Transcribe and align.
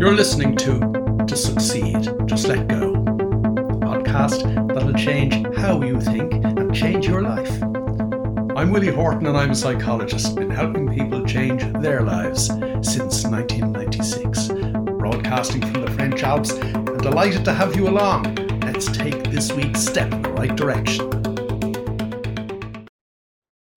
You're 0.00 0.14
listening 0.14 0.56
to 0.56 0.78
To 1.26 1.36
Succeed, 1.36 2.08
Just 2.24 2.48
Let 2.48 2.68
Go, 2.68 2.94
a 2.94 3.76
podcast 3.84 4.42
that'll 4.72 4.94
change 4.94 5.34
how 5.58 5.82
you 5.82 6.00
think 6.00 6.32
and 6.42 6.74
change 6.74 7.06
your 7.06 7.20
life. 7.20 7.62
I'm 8.56 8.70
Willie 8.70 8.94
Horton 8.94 9.26
and 9.26 9.36
I'm 9.36 9.50
a 9.50 9.54
psychologist, 9.54 10.36
been 10.36 10.48
helping 10.48 10.90
people 10.90 11.22
change 11.26 11.62
their 11.82 12.00
lives 12.00 12.46
since 12.46 13.26
1996. 13.26 14.48
Broadcasting 14.98 15.60
from 15.60 15.82
the 15.82 15.90
French 15.90 16.22
Alps 16.22 16.52
and 16.52 16.98
delighted 17.02 17.44
to 17.44 17.52
have 17.52 17.76
you 17.76 17.86
along. 17.86 18.36
Let's 18.62 18.86
take 18.86 19.24
this 19.24 19.52
week's 19.52 19.80
step 19.80 20.10
in 20.14 20.22
the 20.22 20.32
right 20.32 20.56
direction. 20.56 21.10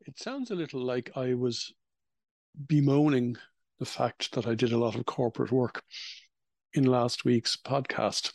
It 0.08 0.18
sounds 0.18 0.52
a 0.52 0.56
little 0.56 0.82
like 0.82 1.12
I 1.18 1.34
was 1.34 1.74
bemoaning 2.66 3.36
the 3.84 3.90
fact 3.90 4.32
that 4.32 4.48
I 4.48 4.56
did 4.56 4.72
a 4.72 4.78
lot 4.78 4.96
of 4.96 5.06
corporate 5.06 5.52
work 5.52 5.84
in 6.74 6.86
last 6.86 7.26
week's 7.26 7.58
podcast. 7.58 8.32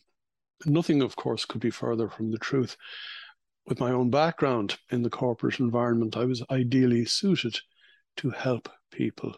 Nothing, 0.66 1.00
of 1.00 1.16
course, 1.16 1.46
could 1.46 1.62
be 1.62 1.70
further 1.70 2.10
from 2.10 2.30
the 2.30 2.36
truth. 2.36 2.76
With 3.66 3.80
my 3.80 3.90
own 3.90 4.10
background 4.10 4.76
in 4.90 5.00
the 5.00 5.08
corporate 5.08 5.58
environment, 5.58 6.18
I 6.18 6.26
was 6.26 6.44
ideally 6.50 7.06
suited 7.06 7.58
to 8.18 8.28
help 8.28 8.68
people 8.90 9.36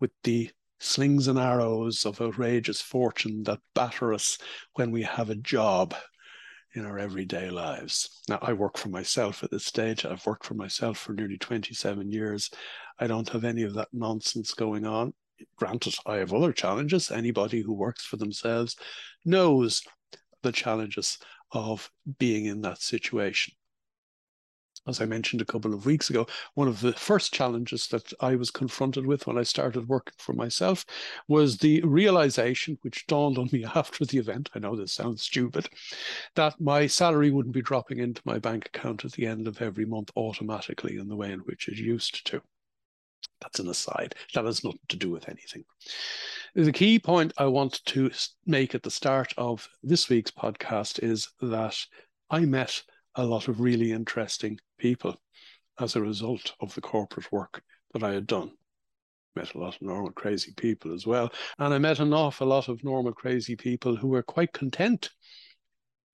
with 0.00 0.10
the 0.24 0.50
slings 0.78 1.28
and 1.28 1.38
arrows 1.38 2.06
of 2.06 2.22
outrageous 2.22 2.80
fortune 2.80 3.42
that 3.42 3.60
batter 3.74 4.14
us 4.14 4.38
when 4.72 4.90
we 4.90 5.02
have 5.02 5.28
a 5.28 5.34
job 5.34 5.94
in 6.74 6.86
our 6.86 6.98
everyday 6.98 7.50
lives. 7.50 8.22
Now, 8.28 8.38
I 8.42 8.52
work 8.52 8.76
for 8.76 8.88
myself 8.88 9.42
at 9.42 9.50
this 9.50 9.66
stage. 9.66 10.04
I've 10.04 10.24
worked 10.26 10.44
for 10.44 10.54
myself 10.54 10.98
for 10.98 11.12
nearly 11.12 11.38
27 11.38 12.10
years. 12.10 12.50
I 12.98 13.06
don't 13.06 13.28
have 13.30 13.44
any 13.44 13.62
of 13.62 13.74
that 13.74 13.88
nonsense 13.92 14.54
going 14.54 14.86
on. 14.86 15.12
Granted, 15.56 15.94
I 16.06 16.16
have 16.16 16.32
other 16.32 16.52
challenges. 16.52 17.10
Anybody 17.10 17.62
who 17.62 17.72
works 17.72 18.04
for 18.04 18.16
themselves 18.16 18.76
knows 19.24 19.82
the 20.42 20.52
challenges 20.52 21.18
of 21.52 21.90
being 22.18 22.46
in 22.46 22.60
that 22.62 22.80
situation. 22.80 23.54
As 24.86 25.00
I 25.00 25.04
mentioned 25.04 25.42
a 25.42 25.46
couple 25.46 25.74
of 25.74 25.84
weeks 25.84 26.08
ago, 26.08 26.26
one 26.54 26.66
of 26.66 26.80
the 26.80 26.94
first 26.94 27.34
challenges 27.34 27.86
that 27.88 28.12
I 28.20 28.34
was 28.34 28.50
confronted 28.50 29.06
with 29.06 29.26
when 29.26 29.36
I 29.36 29.42
started 29.42 29.88
working 29.88 30.14
for 30.16 30.32
myself 30.32 30.86
was 31.28 31.58
the 31.58 31.82
realization, 31.82 32.78
which 32.80 33.06
dawned 33.06 33.36
on 33.36 33.50
me 33.52 33.64
after 33.74 34.04
the 34.06 34.18
event. 34.18 34.48
I 34.54 34.58
know 34.58 34.74
this 34.74 34.94
sounds 34.94 35.22
stupid, 35.22 35.68
that 36.34 36.58
my 36.60 36.86
salary 36.86 37.30
wouldn't 37.30 37.54
be 37.54 37.62
dropping 37.62 37.98
into 37.98 38.22
my 38.24 38.38
bank 38.38 38.66
account 38.66 39.04
at 39.04 39.12
the 39.12 39.26
end 39.26 39.46
of 39.46 39.60
every 39.60 39.84
month 39.84 40.10
automatically 40.16 40.96
in 40.96 41.08
the 41.08 41.16
way 41.16 41.30
in 41.30 41.40
which 41.40 41.68
it 41.68 41.76
used 41.76 42.26
to. 42.28 42.42
That's 43.40 43.60
an 43.60 43.68
aside. 43.68 44.14
That 44.34 44.44
has 44.44 44.64
nothing 44.64 44.80
to 44.88 44.96
do 44.96 45.10
with 45.10 45.28
anything. 45.28 45.64
The 46.54 46.72
key 46.72 46.98
point 46.98 47.32
I 47.38 47.46
want 47.46 47.84
to 47.86 48.10
make 48.46 48.74
at 48.74 48.82
the 48.82 48.90
start 48.90 49.32
of 49.36 49.68
this 49.82 50.08
week's 50.08 50.30
podcast 50.30 51.02
is 51.02 51.30
that 51.40 51.76
I 52.30 52.40
met 52.40 52.82
a 53.20 53.24
lot 53.24 53.48
of 53.48 53.60
really 53.60 53.92
interesting 53.92 54.58
people 54.78 55.14
as 55.78 55.94
a 55.94 56.00
result 56.00 56.54
of 56.60 56.74
the 56.74 56.80
corporate 56.80 57.30
work 57.30 57.62
that 57.92 58.02
I 58.02 58.12
had 58.12 58.26
done. 58.26 58.52
Met 59.36 59.54
a 59.54 59.58
lot 59.58 59.76
of 59.76 59.82
normal, 59.82 60.10
crazy 60.12 60.52
people 60.56 60.92
as 60.94 61.06
well. 61.06 61.30
And 61.58 61.72
I 61.72 61.78
met 61.78 62.00
an 62.00 62.14
awful 62.14 62.48
lot 62.48 62.68
of 62.68 62.82
normal, 62.82 63.12
crazy 63.12 63.56
people 63.56 63.94
who 63.94 64.08
were 64.08 64.22
quite 64.22 64.52
content 64.52 65.10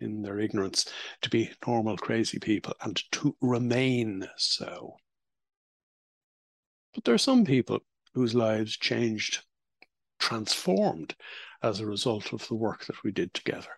in 0.01 0.21
their 0.21 0.41
ignorance 0.41 0.93
to 1.23 1.31
be 1.31 1.51
normal, 1.67 1.97
crazy 1.97 2.39
people 2.39 2.75
and 2.83 3.01
to 3.13 3.37
remain 3.41 4.27
so. 4.37 4.97
But 6.93 7.05
there 7.05 7.15
are 7.15 7.19
some 7.19 7.45
people 7.45 7.81
whose 8.15 8.35
lives 8.35 8.77
changed, 8.77 9.45
transformed 10.19 11.15
as 11.63 11.81
a 11.81 11.87
result 11.87 12.33
of 12.33 12.47
the 12.49 12.55
work 12.55 12.85
that 12.87 13.03
we 13.05 13.13
did 13.13 13.33
together. 13.33 13.71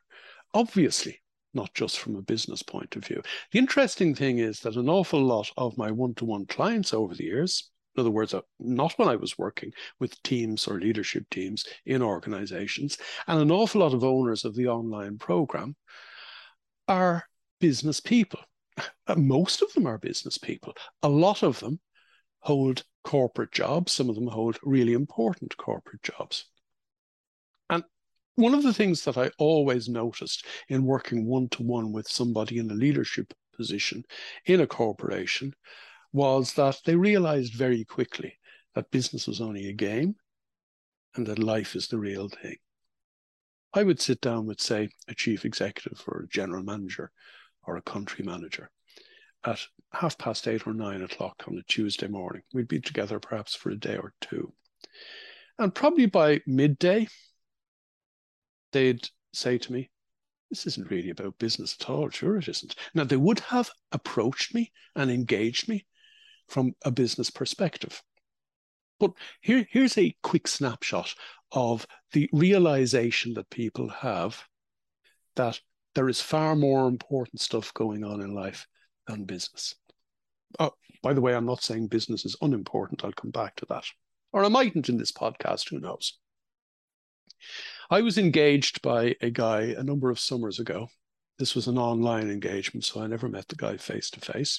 Obviously, 0.54 1.20
not 1.54 1.72
just 1.74 1.98
from 1.98 2.16
a 2.16 2.22
business 2.22 2.62
point 2.62 2.96
of 2.96 3.04
view. 3.04 3.22
The 3.52 3.58
interesting 3.58 4.14
thing 4.14 4.38
is 4.38 4.60
that 4.60 4.76
an 4.76 4.88
awful 4.88 5.22
lot 5.22 5.50
of 5.56 5.78
my 5.78 5.90
one 5.90 6.14
to 6.14 6.24
one 6.24 6.46
clients 6.46 6.92
over 6.92 7.14
the 7.14 7.24
years, 7.24 7.70
in 7.96 8.00
other 8.00 8.10
words, 8.10 8.34
uh, 8.34 8.42
not 8.60 8.96
when 8.98 9.08
I 9.08 9.16
was 9.16 9.38
working 9.38 9.72
with 9.98 10.22
teams 10.22 10.68
or 10.68 10.78
leadership 10.78 11.24
teams 11.30 11.64
in 11.84 12.02
organizations, 12.02 12.98
and 13.26 13.40
an 13.40 13.50
awful 13.50 13.80
lot 13.80 13.94
of 13.94 14.04
owners 14.04 14.44
of 14.44 14.54
the 14.54 14.68
online 14.68 15.18
program 15.18 15.74
are 16.86 17.24
business 17.60 18.00
people. 18.00 18.40
Most 19.16 19.62
of 19.62 19.72
them 19.72 19.86
are 19.86 19.98
business 19.98 20.38
people. 20.38 20.74
A 21.02 21.08
lot 21.08 21.42
of 21.42 21.58
them 21.60 21.80
hold 22.40 22.84
corporate 23.04 23.52
jobs. 23.52 23.92
Some 23.92 24.08
of 24.08 24.14
them 24.14 24.28
hold 24.28 24.58
really 24.62 24.92
important 24.92 25.56
corporate 25.56 26.02
jobs. 26.02 26.44
And 27.70 27.84
one 28.38 28.54
of 28.54 28.62
the 28.62 28.72
things 28.72 29.02
that 29.04 29.18
I 29.18 29.32
always 29.36 29.88
noticed 29.88 30.46
in 30.68 30.84
working 30.84 31.26
one 31.26 31.48
to 31.50 31.64
one 31.64 31.90
with 31.90 32.06
somebody 32.06 32.58
in 32.58 32.70
a 32.70 32.74
leadership 32.74 33.34
position 33.56 34.04
in 34.46 34.60
a 34.60 34.66
corporation 34.66 35.52
was 36.12 36.52
that 36.52 36.78
they 36.84 36.94
realized 36.94 37.54
very 37.54 37.84
quickly 37.84 38.38
that 38.76 38.92
business 38.92 39.26
was 39.26 39.40
only 39.40 39.68
a 39.68 39.72
game 39.72 40.14
and 41.16 41.26
that 41.26 41.40
life 41.40 41.74
is 41.74 41.88
the 41.88 41.98
real 41.98 42.28
thing. 42.28 42.54
I 43.74 43.82
would 43.82 44.00
sit 44.00 44.20
down 44.20 44.46
with, 44.46 44.60
say, 44.60 44.90
a 45.08 45.14
chief 45.16 45.44
executive 45.44 46.00
or 46.06 46.20
a 46.20 46.28
general 46.28 46.62
manager 46.62 47.10
or 47.66 47.76
a 47.76 47.82
country 47.82 48.24
manager, 48.24 48.70
at 49.44 49.58
half 49.92 50.16
past 50.16 50.46
eight 50.46 50.64
or 50.64 50.74
nine 50.74 51.02
o'clock 51.02 51.42
on 51.48 51.58
a 51.58 51.62
Tuesday 51.64 52.06
morning. 52.06 52.42
We'd 52.54 52.68
be 52.68 52.80
together 52.80 53.18
perhaps 53.18 53.56
for 53.56 53.70
a 53.70 53.76
day 53.76 53.96
or 53.96 54.14
two. 54.20 54.52
And 55.58 55.74
probably 55.74 56.06
by 56.06 56.40
midday, 56.46 57.08
they'd 58.72 59.08
say 59.32 59.58
to 59.58 59.72
me, 59.72 59.90
This 60.50 60.66
isn't 60.66 60.90
really 60.90 61.10
about 61.10 61.38
business 61.38 61.76
at 61.80 61.88
all. 61.88 62.08
Sure, 62.10 62.38
it 62.38 62.48
isn't. 62.48 62.74
Now, 62.94 63.04
they 63.04 63.16
would 63.16 63.40
have 63.40 63.70
approached 63.92 64.54
me 64.54 64.72
and 64.94 65.10
engaged 65.10 65.68
me 65.68 65.86
from 66.48 66.74
a 66.84 66.90
business 66.90 67.30
perspective. 67.30 68.02
But 68.98 69.12
here, 69.40 69.66
here's 69.70 69.96
a 69.96 70.16
quick 70.22 70.48
snapshot 70.48 71.14
of 71.52 71.86
the 72.12 72.28
realization 72.32 73.34
that 73.34 73.50
people 73.50 73.88
have 73.88 74.42
that 75.36 75.60
there 75.94 76.08
is 76.08 76.20
far 76.20 76.56
more 76.56 76.88
important 76.88 77.40
stuff 77.40 77.72
going 77.74 78.04
on 78.04 78.20
in 78.20 78.34
life 78.34 78.66
than 79.06 79.24
business. 79.24 79.74
Oh, 80.58 80.72
by 81.02 81.12
the 81.12 81.20
way, 81.20 81.34
I'm 81.34 81.46
not 81.46 81.62
saying 81.62 81.88
business 81.88 82.24
is 82.24 82.36
unimportant. 82.40 83.04
I'll 83.04 83.12
come 83.12 83.30
back 83.30 83.56
to 83.56 83.66
that. 83.66 83.84
Or 84.32 84.44
I 84.44 84.48
mightn't 84.48 84.88
in 84.88 84.98
this 84.98 85.12
podcast, 85.12 85.70
who 85.70 85.80
knows? 85.80 86.18
I 87.90 88.02
was 88.02 88.18
engaged 88.18 88.82
by 88.82 89.16
a 89.20 89.30
guy 89.30 89.74
a 89.76 89.82
number 89.82 90.10
of 90.10 90.20
summers 90.20 90.58
ago. 90.58 90.88
This 91.38 91.54
was 91.54 91.68
an 91.68 91.78
online 91.78 92.30
engagement, 92.30 92.84
so 92.84 93.00
I 93.00 93.06
never 93.06 93.28
met 93.28 93.48
the 93.48 93.56
guy 93.56 93.76
face 93.76 94.10
to 94.10 94.20
face. 94.20 94.58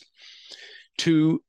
To 1.00 1.44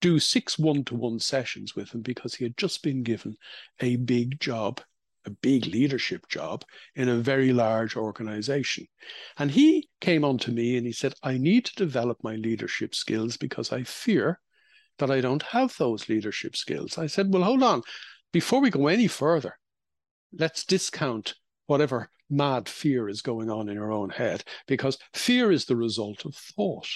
do 0.00 0.18
six 0.18 0.58
one 0.58 0.84
to 0.84 0.94
one 0.94 1.18
sessions 1.18 1.74
with 1.74 1.94
him 1.94 2.02
because 2.02 2.34
he 2.34 2.44
had 2.44 2.56
just 2.56 2.82
been 2.82 3.02
given 3.02 3.36
a 3.80 3.96
big 3.96 4.38
job 4.38 4.80
a 5.26 5.30
big 5.30 5.66
leadership 5.66 6.28
job 6.28 6.64
in 6.94 7.08
a 7.08 7.16
very 7.16 7.52
large 7.52 7.96
organization. 7.96 8.86
And 9.38 9.50
he 9.50 9.88
came 10.00 10.24
on 10.24 10.38
to 10.38 10.52
me 10.52 10.76
and 10.76 10.86
he 10.86 10.92
said, 10.92 11.14
I 11.22 11.38
need 11.38 11.64
to 11.66 11.74
develop 11.76 12.18
my 12.22 12.36
leadership 12.36 12.94
skills 12.94 13.36
because 13.36 13.72
I 13.72 13.84
fear 13.84 14.40
that 14.98 15.10
I 15.10 15.20
don't 15.20 15.42
have 15.42 15.74
those 15.76 16.08
leadership 16.08 16.56
skills. 16.56 16.98
I 16.98 17.06
said, 17.06 17.32
Well, 17.32 17.42
hold 17.42 17.62
on. 17.62 17.82
Before 18.32 18.60
we 18.60 18.70
go 18.70 18.88
any 18.88 19.06
further, 19.06 19.58
let's 20.38 20.64
discount 20.64 21.34
whatever 21.66 22.10
mad 22.30 22.68
fear 22.68 23.08
is 23.08 23.22
going 23.22 23.50
on 23.50 23.68
in 23.68 23.74
your 23.74 23.92
own 23.92 24.10
head 24.10 24.44
because 24.66 24.98
fear 25.12 25.52
is 25.52 25.64
the 25.64 25.76
result 25.76 26.24
of 26.24 26.34
thought. 26.34 26.88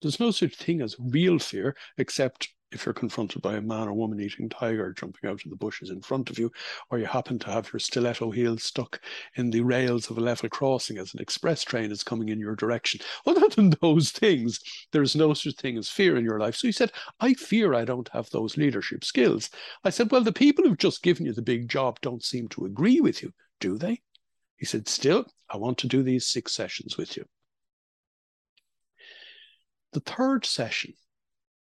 There's 0.00 0.20
no 0.20 0.30
such 0.30 0.56
thing 0.56 0.80
as 0.80 0.96
real 0.98 1.38
fear 1.38 1.76
except 1.96 2.48
if 2.72 2.86
you're 2.86 2.92
confronted 2.92 3.42
by 3.42 3.54
a 3.56 3.60
man 3.60 3.88
or 3.88 3.92
woman 3.92 4.20
eating 4.20 4.48
tiger 4.48 4.92
jumping 4.92 5.28
out 5.28 5.44
of 5.44 5.50
the 5.50 5.56
bushes 5.56 5.90
in 5.90 6.00
front 6.00 6.30
of 6.30 6.38
you, 6.38 6.50
or 6.90 6.98
you 6.98 7.06
happen 7.06 7.38
to 7.38 7.50
have 7.50 7.72
your 7.72 7.80
stiletto 7.80 8.30
heel 8.30 8.56
stuck 8.58 9.00
in 9.36 9.50
the 9.50 9.60
rails 9.60 10.10
of 10.10 10.18
a 10.18 10.20
level 10.20 10.48
crossing 10.48 10.98
as 10.98 11.14
an 11.14 11.20
express 11.20 11.62
train 11.62 11.90
is 11.90 12.02
coming 12.02 12.28
in 12.28 12.38
your 12.38 12.56
direction. 12.56 13.00
Other 13.26 13.48
than 13.48 13.74
those 13.80 14.10
things, 14.10 14.60
there's 14.90 15.16
no 15.16 15.34
such 15.34 15.56
thing 15.56 15.78
as 15.78 15.88
fear 15.88 16.16
in 16.16 16.24
your 16.24 16.38
life. 16.38 16.56
So 16.56 16.68
he 16.68 16.72
said, 16.72 16.92
I 17.20 17.34
fear 17.34 17.74
I 17.74 17.84
don't 17.84 18.08
have 18.12 18.30
those 18.30 18.56
leadership 18.56 19.04
skills. 19.04 19.50
I 19.84 19.90
said, 19.90 20.10
Well, 20.10 20.22
the 20.22 20.32
people 20.32 20.64
who've 20.64 20.78
just 20.78 21.02
given 21.02 21.26
you 21.26 21.32
the 21.32 21.42
big 21.42 21.68
job 21.68 22.00
don't 22.00 22.24
seem 22.24 22.48
to 22.48 22.64
agree 22.64 23.00
with 23.00 23.22
you, 23.22 23.32
do 23.60 23.78
they? 23.78 24.00
He 24.56 24.66
said, 24.66 24.88
Still, 24.88 25.26
I 25.50 25.56
want 25.56 25.78
to 25.78 25.88
do 25.88 26.02
these 26.02 26.26
six 26.26 26.52
sessions 26.52 26.96
with 26.96 27.16
you. 27.16 27.26
The 29.92 30.00
third 30.00 30.46
session 30.46 30.94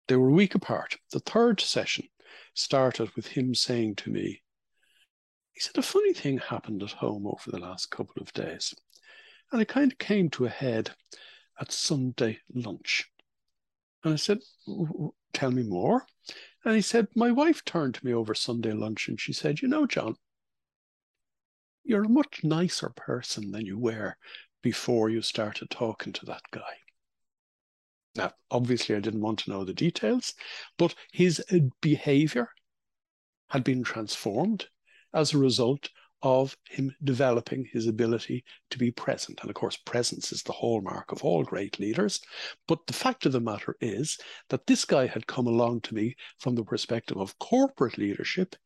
they 0.08 0.17
were 0.17 0.29
a 0.29 0.32
week 0.32 0.55
apart. 0.55 0.97
The 1.11 1.20
third 1.20 1.61
session 1.61 2.08
started 2.55 3.14
with 3.17 3.29
him 3.29 3.55
saying 3.55 3.97
to 3.97 4.11
me, 4.11 4.43
he 5.53 5.61
said, 5.61 5.79
a 5.79 5.82
funny 5.82 6.12
thing 6.12 6.38
happened 6.38 6.82
at 6.82 6.91
home 6.91 7.26
over 7.26 7.50
the 7.50 7.58
last 7.58 7.91
couple 7.91 8.20
of 8.20 8.32
days. 8.32 8.75
And 9.50 9.62
it 9.62 9.69
kind 9.69 9.91
of 9.93 9.99
came 9.99 10.29
to 10.31 10.44
a 10.44 10.50
head 10.50 10.91
at 11.58 11.73
Sunday 11.73 12.41
lunch. 12.53 13.11
And 14.05 14.12
I 14.12 14.17
said, 14.17 14.41
Tell 15.32 15.50
me 15.50 15.62
more. 15.62 16.06
And 16.64 16.75
he 16.75 16.82
said, 16.82 17.09
My 17.14 17.31
wife 17.31 17.64
turned 17.64 17.94
to 17.94 18.05
me 18.05 18.12
over 18.12 18.35
Sunday 18.35 18.73
lunch 18.73 19.09
and 19.09 19.20
she 19.20 19.32
said, 19.32 19.62
You 19.62 19.69
know, 19.69 19.87
John, 19.87 20.17
you're 21.85 22.05
a 22.05 22.09
much 22.09 22.41
nicer 22.43 22.91
person 22.91 23.52
than 23.52 23.64
you 23.64 23.79
were 23.79 24.17
before 24.62 25.09
you 25.09 25.23
started 25.23 25.70
talking 25.70 26.12
to 26.14 26.26
that 26.26 26.43
guy. 26.50 26.86
Now, 28.16 28.32
obviously, 28.50 28.94
I 28.94 29.00
didn't 29.00 29.20
want 29.20 29.40
to 29.40 29.50
know 29.50 29.64
the 29.64 29.74
details, 29.74 30.34
but 30.78 30.94
his 31.12 31.40
uh, 31.52 31.58
behavior 31.80 32.48
had 33.48 33.64
been 33.64 33.82
transformed 33.82 34.66
as 35.14 35.32
a 35.32 35.38
result 35.38 35.88
of 36.22 36.56
him 36.68 36.94
developing 37.04 37.68
his 37.72 37.86
ability 37.86 38.44
to 38.70 38.78
be 38.78 38.90
present. 38.90 39.38
And 39.40 39.50
of 39.50 39.54
course, 39.54 39.76
presence 39.76 40.32
is 40.32 40.42
the 40.42 40.52
hallmark 40.52 41.12
of 41.12 41.22
all 41.22 41.44
great 41.44 41.78
leaders. 41.78 42.20
But 42.66 42.86
the 42.86 42.92
fact 42.92 43.26
of 43.26 43.32
the 43.32 43.40
matter 43.40 43.76
is 43.80 44.18
that 44.48 44.66
this 44.66 44.84
guy 44.84 45.06
had 45.06 45.26
come 45.26 45.46
along 45.46 45.82
to 45.82 45.94
me 45.94 46.16
from 46.38 46.54
the 46.54 46.64
perspective 46.64 47.18
of 47.18 47.38
corporate 47.38 47.98
leadership. 47.98 48.56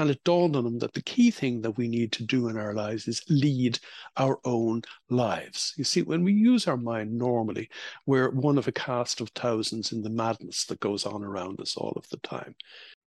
And 0.00 0.08
it 0.08 0.24
dawned 0.24 0.56
on 0.56 0.64
him 0.64 0.78
that 0.78 0.94
the 0.94 1.02
key 1.02 1.30
thing 1.30 1.60
that 1.60 1.76
we 1.76 1.86
need 1.86 2.10
to 2.12 2.24
do 2.24 2.48
in 2.48 2.56
our 2.56 2.72
lives 2.72 3.06
is 3.06 3.22
lead 3.28 3.78
our 4.16 4.40
own 4.46 4.80
lives. 5.10 5.74
You 5.76 5.84
see, 5.84 6.00
when 6.00 6.24
we 6.24 6.32
use 6.32 6.66
our 6.66 6.78
mind 6.78 7.12
normally, 7.12 7.68
we're 8.06 8.30
one 8.30 8.56
of 8.56 8.66
a 8.66 8.72
cast 8.72 9.20
of 9.20 9.28
thousands 9.34 9.92
in 9.92 10.00
the 10.00 10.08
madness 10.08 10.64
that 10.64 10.80
goes 10.80 11.04
on 11.04 11.22
around 11.22 11.60
us 11.60 11.76
all 11.76 11.92
of 11.96 12.08
the 12.08 12.16
time. 12.16 12.54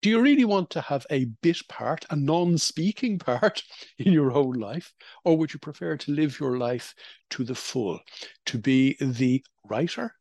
Do 0.03 0.11
you 0.11 0.21
really 0.21 0.45
want 0.45 0.69
to 0.71 0.83
have 0.83 1.07
a 1.09 1.25
bit 1.41 1.67
part, 1.71 2.05
a 2.11 2.17
non 2.17 2.59
speaking 2.59 3.19
part 3.31 3.63
in 3.99 4.13
your 4.13 4.33
own 4.33 4.53
life? 4.53 4.93
Or 5.25 5.39
would 5.39 5.55
you 5.55 5.61
prefer 5.61 5.97
to 5.97 6.13
live 6.13 6.39
your 6.39 6.59
life 6.59 6.95
to 7.31 7.45
the 7.45 7.55
full, 7.55 7.99
to 8.45 8.59
be 8.59 8.99
the 9.01 9.43
writer, 9.65 10.17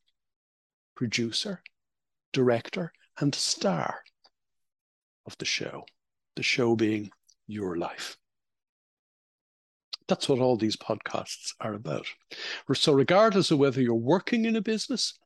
producer, 0.95 1.61
director, 2.31 2.93
and 3.19 3.35
star 3.35 4.01
of 5.25 5.37
the 5.39 5.45
show? 5.45 5.83
The 6.35 6.43
show 6.43 6.75
being 6.75 7.11
your 7.47 7.77
life. 7.77 8.17
That's 10.07 10.27
what 10.27 10.39
all 10.39 10.57
these 10.57 10.75
podcasts 10.75 11.53
are 11.61 11.73
about. 11.73 12.05
So, 12.73 12.93
regardless 12.93 13.51
of 13.51 13.59
whether 13.59 13.81
you're 13.81 13.95
working 13.95 14.45
in 14.45 14.55
a 14.55 14.61
business 14.61 15.17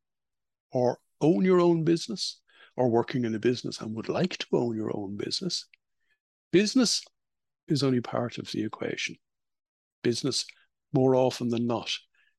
or 0.72 1.00
own 1.22 1.44
your 1.44 1.60
own 1.60 1.84
business, 1.84 2.40
or 2.78 2.90
working 2.90 3.26
in 3.26 3.36
a 3.36 3.40
business 3.40 3.82
and 3.82 3.96
would 3.96 4.08
like 4.08 4.38
to 4.38 4.46
own 4.54 4.76
your 4.76 4.96
own 4.96 5.18
business, 5.18 5.66
business 6.52 7.04
is 7.68 7.84
only 7.84 8.00
part 8.00 8.38
of 8.38 8.50
the 8.52 8.64
equation. 8.64 9.18
Business, 10.04 10.46
more 10.94 11.16
often 11.16 11.50
than 11.50 11.66
not, 11.66 11.92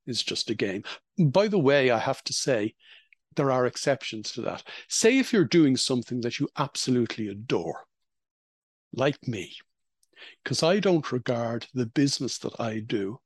is 0.06 0.23
just 0.23 0.49
a 0.49 0.55
game. 0.55 0.85
By 1.19 1.49
the 1.49 1.59
way, 1.59 1.91
I 1.91 1.99
have 1.99 2.23
to 2.25 2.32
say, 2.32 2.75
there 3.35 3.50
are 3.50 3.67
exceptions 3.67 4.32
to 4.32 4.41
that. 4.43 4.62
Say 4.88 5.19
if 5.19 5.32
you're 5.32 5.44
doing 5.44 5.76
something 5.76 6.21
that 6.23 6.38
you 6.38 6.49
absolutely 6.56 7.29
adore, 7.29 7.85
like 8.93 9.26
me, 9.26 9.55
because 10.43 10.62
I 10.62 10.81
don't 10.81 11.12
regard 11.12 11.67
the 11.75 11.87
business 11.87 12.38
that 12.38 12.58
I 12.61 12.81
do 12.81 13.20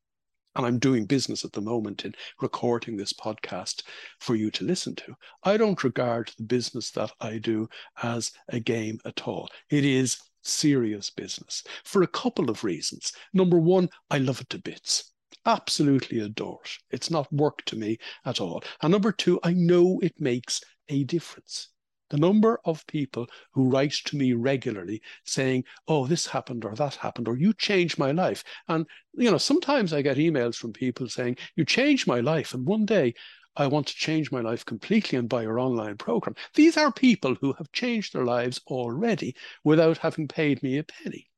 and 0.54 0.66
I'm 0.66 0.78
doing 0.78 1.06
business 1.06 1.44
at 1.44 1.52
the 1.52 1.60
moment 1.60 2.04
in 2.04 2.14
recording 2.40 2.96
this 2.96 3.12
podcast 3.12 3.82
for 4.20 4.34
you 4.34 4.50
to 4.52 4.64
listen 4.64 4.94
to. 4.96 5.14
I 5.44 5.56
don't 5.56 5.82
regard 5.82 6.30
the 6.36 6.44
business 6.44 6.90
that 6.92 7.10
I 7.20 7.38
do 7.38 7.68
as 8.02 8.32
a 8.48 8.60
game 8.60 8.98
at 9.04 9.26
all. 9.26 9.48
It 9.70 9.84
is 9.84 10.18
serious 10.42 11.08
business 11.10 11.62
for 11.84 12.02
a 12.02 12.08
couple 12.08 12.50
of 12.50 12.64
reasons. 12.64 13.12
Number 13.32 13.58
one, 13.58 13.88
I 14.10 14.18
love 14.18 14.40
it 14.40 14.50
to 14.50 14.58
bits. 14.58 15.12
Absolutely 15.46 16.20
adore 16.20 16.60
it. 16.64 16.70
It's 16.90 17.10
not 17.10 17.32
work 17.32 17.64
to 17.66 17.76
me 17.76 17.98
at 18.26 18.40
all. 18.40 18.62
And 18.82 18.92
number 18.92 19.12
two, 19.12 19.40
I 19.42 19.54
know 19.54 20.00
it 20.02 20.20
makes 20.20 20.60
a 20.88 21.04
difference. 21.04 21.68
The 22.12 22.18
number 22.18 22.60
of 22.66 22.86
people 22.86 23.26
who 23.52 23.70
write 23.70 23.94
to 24.04 24.18
me 24.18 24.34
regularly 24.34 25.00
saying, 25.24 25.64
oh, 25.88 26.06
this 26.06 26.26
happened 26.26 26.62
or 26.62 26.74
that 26.74 26.96
happened, 26.96 27.26
or 27.26 27.38
you 27.38 27.54
changed 27.54 27.98
my 27.98 28.10
life. 28.12 28.44
And, 28.68 28.84
you 29.14 29.30
know, 29.30 29.38
sometimes 29.38 29.94
I 29.94 30.02
get 30.02 30.18
emails 30.18 30.56
from 30.56 30.74
people 30.74 31.08
saying, 31.08 31.38
you 31.56 31.64
changed 31.64 32.06
my 32.06 32.20
life. 32.20 32.52
And 32.52 32.66
one 32.66 32.84
day 32.84 33.14
I 33.56 33.66
want 33.66 33.86
to 33.86 33.94
change 33.94 34.30
my 34.30 34.42
life 34.42 34.62
completely 34.66 35.18
and 35.18 35.26
buy 35.26 35.40
your 35.40 35.58
online 35.58 35.96
program. 35.96 36.36
These 36.52 36.76
are 36.76 36.92
people 36.92 37.34
who 37.40 37.54
have 37.54 37.72
changed 37.72 38.12
their 38.12 38.26
lives 38.26 38.60
already 38.66 39.34
without 39.64 39.96
having 39.96 40.28
paid 40.28 40.62
me 40.62 40.76
a 40.76 40.84
penny. 40.84 41.30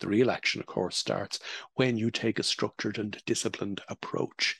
The 0.00 0.08
real 0.08 0.32
action, 0.32 0.60
of 0.60 0.66
course, 0.66 0.96
starts 0.96 1.38
when 1.74 1.96
you 1.96 2.10
take 2.10 2.40
a 2.40 2.42
structured 2.42 2.98
and 2.98 3.22
disciplined 3.24 3.82
approach 3.88 4.56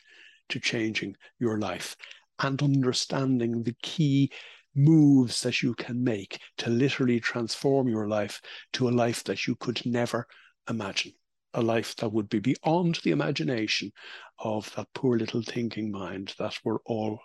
to 0.51 0.61
changing 0.61 1.17
your 1.41 1.59
life 1.59 1.97
and 2.39 2.63
understanding 2.63 3.65
the 3.65 3.75
key 3.83 4.31
moves 4.75 5.43
that 5.43 5.63
you 5.63 5.75
can 5.75 6.03
make 6.03 6.41
to 6.59 6.71
literally 6.71 7.21
transform 7.21 7.89
your 7.89 8.09
life 8.09 8.41
to 8.73 8.89
a 8.89 8.91
life 8.91 9.25
that 9.25 9.47
you 9.47 9.57
could 9.57 9.85
never 9.85 10.27
imagine, 10.69 11.13
a 11.55 11.63
life 11.63 11.97
that 11.97 12.13
would 12.13 12.29
be 12.29 12.39
beyond 12.39 12.99
the 13.03 13.11
imagination 13.11 13.91
of 14.39 14.73
that 14.75 14.87
poor 14.95 15.19
little 15.19 15.43
thinking 15.43 15.91
mind 15.91 16.35
that 16.39 16.57
we're 16.65 16.81
all 16.87 17.19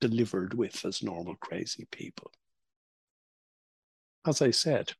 delivered 0.00 0.54
with 0.54 0.84
as 0.84 1.02
normal, 1.02 1.36
crazy 1.36 1.86
people. 1.92 2.30
As 4.26 4.42
I 4.42 4.50
said, 4.50 4.92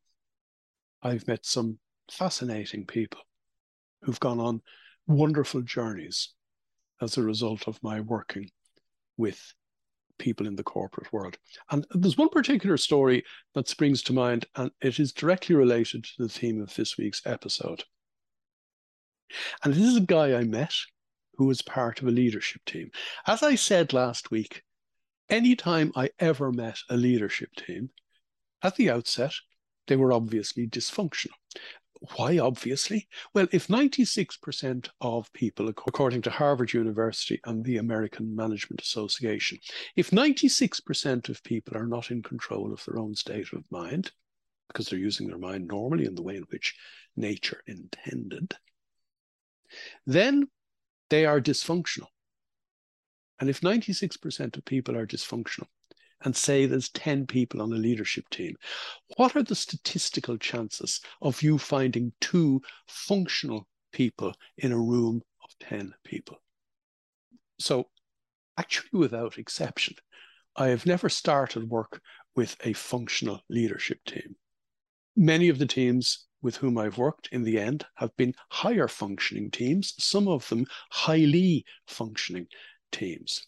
I've 1.02 1.26
met 1.26 1.44
some 1.44 1.78
fascinating 2.10 2.86
people 2.86 3.20
who've 4.02 4.20
gone 4.20 4.40
on 4.40 4.62
wonderful 5.06 5.62
journeys 5.62 6.30
as 7.00 7.16
a 7.16 7.22
result 7.22 7.66
of 7.66 7.82
my 7.82 8.00
working 8.00 8.50
with 9.16 9.54
people 10.20 10.46
in 10.46 10.54
the 10.54 10.62
corporate 10.62 11.12
world. 11.12 11.36
And 11.70 11.84
there's 11.90 12.16
one 12.16 12.28
particular 12.28 12.76
story 12.76 13.24
that 13.54 13.66
springs 13.66 14.02
to 14.04 14.12
mind, 14.12 14.46
and 14.54 14.70
it 14.80 15.00
is 15.00 15.12
directly 15.12 15.56
related 15.56 16.04
to 16.04 16.12
the 16.18 16.28
theme 16.28 16.62
of 16.62 16.72
this 16.76 16.96
week's 16.96 17.26
episode. 17.26 17.82
And 19.64 19.74
this 19.74 19.82
is 19.82 19.96
a 19.96 20.00
guy 20.00 20.34
I 20.34 20.44
met 20.44 20.74
who 21.36 21.46
was 21.46 21.62
part 21.62 22.00
of 22.00 22.06
a 22.08 22.12
leadership 22.12 22.62
team. 22.66 22.90
As 23.26 23.42
I 23.42 23.54
said 23.54 23.92
last 23.92 24.30
week, 24.30 24.62
anytime 25.28 25.90
I 25.96 26.10
ever 26.18 26.52
met 26.52 26.78
a 26.88 26.96
leadership 26.96 27.54
team, 27.56 27.90
at 28.62 28.76
the 28.76 28.90
outset, 28.90 29.32
they 29.86 29.96
were 29.96 30.12
obviously 30.12 30.66
dysfunctional. 30.66 31.30
Why, 32.16 32.38
obviously? 32.38 33.08
Well, 33.34 33.46
if 33.52 33.68
96% 33.68 34.88
of 35.02 35.30
people, 35.34 35.68
according 35.68 36.22
to 36.22 36.30
Harvard 36.30 36.72
University 36.72 37.38
and 37.44 37.62
the 37.62 37.76
American 37.76 38.34
Management 38.34 38.80
Association, 38.80 39.58
if 39.96 40.10
96% 40.10 41.28
of 41.28 41.42
people 41.42 41.76
are 41.76 41.86
not 41.86 42.10
in 42.10 42.22
control 42.22 42.72
of 42.72 42.82
their 42.86 42.98
own 42.98 43.14
state 43.14 43.52
of 43.52 43.64
mind, 43.70 44.12
because 44.68 44.86
they're 44.86 44.98
using 44.98 45.26
their 45.26 45.38
mind 45.38 45.68
normally 45.68 46.06
in 46.06 46.14
the 46.14 46.22
way 46.22 46.36
in 46.36 46.44
which 46.44 46.74
nature 47.16 47.62
intended, 47.66 48.54
then 50.06 50.48
they 51.10 51.26
are 51.26 51.40
dysfunctional. 51.40 52.06
And 53.40 53.50
if 53.50 53.60
96% 53.60 54.56
of 54.56 54.64
people 54.64 54.96
are 54.96 55.06
dysfunctional, 55.06 55.66
and 56.22 56.36
say 56.36 56.66
there's 56.66 56.90
10 56.90 57.26
people 57.26 57.62
on 57.62 57.72
a 57.72 57.76
leadership 57.76 58.28
team, 58.30 58.56
what 59.16 59.34
are 59.36 59.42
the 59.42 59.54
statistical 59.54 60.36
chances 60.36 61.00
of 61.22 61.42
you 61.42 61.58
finding 61.58 62.12
two 62.20 62.60
functional 62.86 63.66
people 63.92 64.34
in 64.58 64.72
a 64.72 64.78
room 64.78 65.22
of 65.42 65.68
10 65.68 65.94
people? 66.04 66.36
So, 67.58 67.88
actually, 68.56 68.98
without 68.98 69.38
exception, 69.38 69.96
I 70.56 70.68
have 70.68 70.86
never 70.86 71.08
started 71.08 71.68
work 71.68 72.00
with 72.34 72.56
a 72.64 72.72
functional 72.72 73.40
leadership 73.48 73.98
team. 74.04 74.36
Many 75.16 75.48
of 75.48 75.58
the 75.58 75.66
teams 75.66 76.26
with 76.42 76.56
whom 76.56 76.78
I've 76.78 76.98
worked 76.98 77.28
in 77.32 77.42
the 77.42 77.58
end 77.58 77.84
have 77.96 78.16
been 78.16 78.34
higher 78.48 78.88
functioning 78.88 79.50
teams, 79.50 79.94
some 79.98 80.26
of 80.28 80.48
them 80.48 80.66
highly 80.90 81.64
functioning 81.86 82.46
teams. 82.92 83.46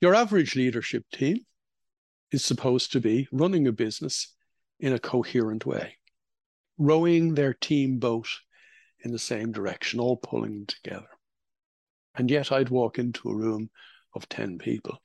Your 0.00 0.14
average 0.14 0.56
leadership 0.56 1.04
team 1.12 1.44
is 2.30 2.44
supposed 2.44 2.92
to 2.92 3.00
be 3.00 3.28
running 3.32 3.66
a 3.66 3.72
business 3.72 4.34
in 4.80 4.92
a 4.92 4.98
coherent 4.98 5.66
way, 5.66 5.96
rowing 6.76 7.34
their 7.34 7.54
team 7.54 7.98
boat 7.98 8.28
in 9.00 9.12
the 9.12 9.18
same 9.18 9.52
direction, 9.52 10.00
all 10.00 10.16
pulling 10.16 10.66
together. 10.66 11.08
And 12.14 12.30
yet 12.30 12.52
I'd 12.52 12.68
walk 12.68 12.98
into 12.98 13.28
a 13.28 13.36
room 13.36 13.70
of 14.14 14.28
10 14.28 14.58
people. 14.58 15.00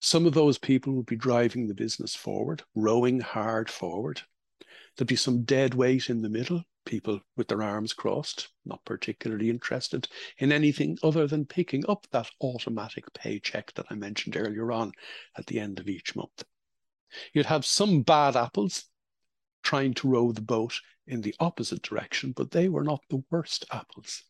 Some 0.00 0.26
of 0.26 0.34
those 0.34 0.58
people 0.58 0.94
would 0.94 1.06
be 1.06 1.16
driving 1.16 1.66
the 1.66 1.74
business 1.74 2.14
forward, 2.14 2.62
rowing 2.74 3.20
hard 3.20 3.68
forward. 3.68 4.22
There'd 4.98 5.06
be 5.06 5.14
some 5.14 5.44
dead 5.44 5.74
weight 5.74 6.10
in 6.10 6.22
the 6.22 6.28
middle, 6.28 6.64
people 6.84 7.20
with 7.36 7.46
their 7.46 7.62
arms 7.62 7.92
crossed, 7.92 8.48
not 8.64 8.84
particularly 8.84 9.48
interested 9.48 10.08
in 10.38 10.50
anything 10.50 10.98
other 11.04 11.28
than 11.28 11.46
picking 11.46 11.88
up 11.88 12.08
that 12.10 12.28
automatic 12.40 13.04
paycheck 13.14 13.72
that 13.74 13.86
I 13.90 13.94
mentioned 13.94 14.36
earlier 14.36 14.72
on 14.72 14.90
at 15.36 15.46
the 15.46 15.60
end 15.60 15.78
of 15.78 15.88
each 15.88 16.16
month. 16.16 16.42
You'd 17.32 17.46
have 17.46 17.64
some 17.64 18.02
bad 18.02 18.34
apples 18.34 18.86
trying 19.62 19.94
to 19.94 20.08
row 20.08 20.32
the 20.32 20.42
boat 20.42 20.80
in 21.06 21.20
the 21.20 21.34
opposite 21.38 21.82
direction, 21.82 22.32
but 22.32 22.50
they 22.50 22.68
were 22.68 22.82
not 22.82 23.04
the 23.08 23.22
worst 23.30 23.66
apples 23.70 24.24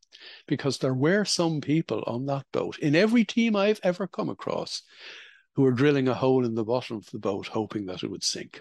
because 0.47 0.77
there 0.77 0.93
were 0.93 1.25
some 1.25 1.63
people 1.63 2.05
on 2.07 2.27
that 2.27 2.45
boat 2.53 2.79
in 2.79 2.95
every 2.95 3.25
team 3.25 3.57
I've 3.57 3.81
ever 3.83 4.07
come 4.07 4.29
across 4.29 4.83
who 5.55 5.63
were 5.63 5.73
drilling 5.73 6.09
a 6.09 6.15
hole 6.15 6.45
in 6.45 6.55
the 6.55 6.65
bottom 6.65 6.99
of 6.99 7.11
the 7.11 7.19
boat 7.19 7.47
hoping 7.47 7.87
that 7.87 8.03
it 8.03 8.11
would 8.11 8.23
sink. 8.23 8.61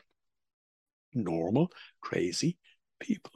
Normal, 1.23 1.71
crazy 2.01 2.57
people. 2.99 3.31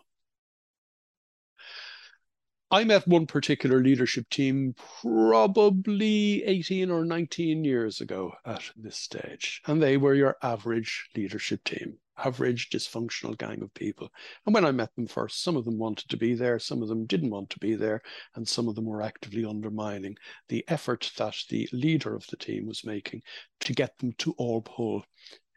I 2.74 2.86
met 2.86 3.06
one 3.06 3.28
particular 3.28 3.84
leadership 3.84 4.30
team 4.30 4.76
probably 5.02 6.42
18 6.46 6.90
or 6.90 7.04
19 7.04 7.66
years 7.66 8.00
ago 8.00 8.32
at 8.46 8.64
this 8.78 8.96
stage, 8.96 9.62
and 9.68 9.84
they 9.84 9.98
were 9.98 10.14
your 10.14 10.38
average 10.42 11.10
leadership 11.14 11.66
team, 11.66 11.98
average 12.18 12.70
dysfunctional 12.70 13.38
gang 13.38 13.62
of 13.62 13.74
people. 13.74 14.10
And 14.46 14.56
when 14.56 14.64
I 14.64 14.72
met 14.72 14.96
them 14.96 15.06
first, 15.06 15.44
some 15.44 15.58
of 15.58 15.66
them 15.66 15.78
wanted 15.78 16.08
to 16.08 16.16
be 16.16 16.34
there, 16.34 16.60
some 16.60 16.82
of 16.82 16.88
them 16.88 17.06
didn't 17.08 17.32
want 17.32 17.50
to 17.50 17.60
be 17.60 17.76
there, 17.76 18.02
and 18.36 18.48
some 18.48 18.70
of 18.70 18.76
them 18.76 18.86
were 18.86 19.02
actively 19.02 19.44
undermining 19.44 20.16
the 20.48 20.64
effort 20.70 21.12
that 21.18 21.36
the 21.50 21.68
leader 21.74 22.16
of 22.16 22.26
the 22.28 22.38
team 22.38 22.68
was 22.68 22.86
making 22.86 23.22
to 23.60 23.74
get 23.74 23.98
them 23.98 24.14
to 24.20 24.34
all 24.38 24.62
pull 24.62 25.04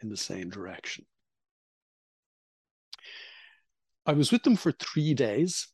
in 0.03 0.09
the 0.09 0.17
same 0.17 0.51
direction. 0.51 1.07
I 4.07 4.13
was 4.13 4.31
with 4.31 4.43
them 4.43 4.57
for 4.57 4.73
three 4.73 5.15
days 5.15 5.69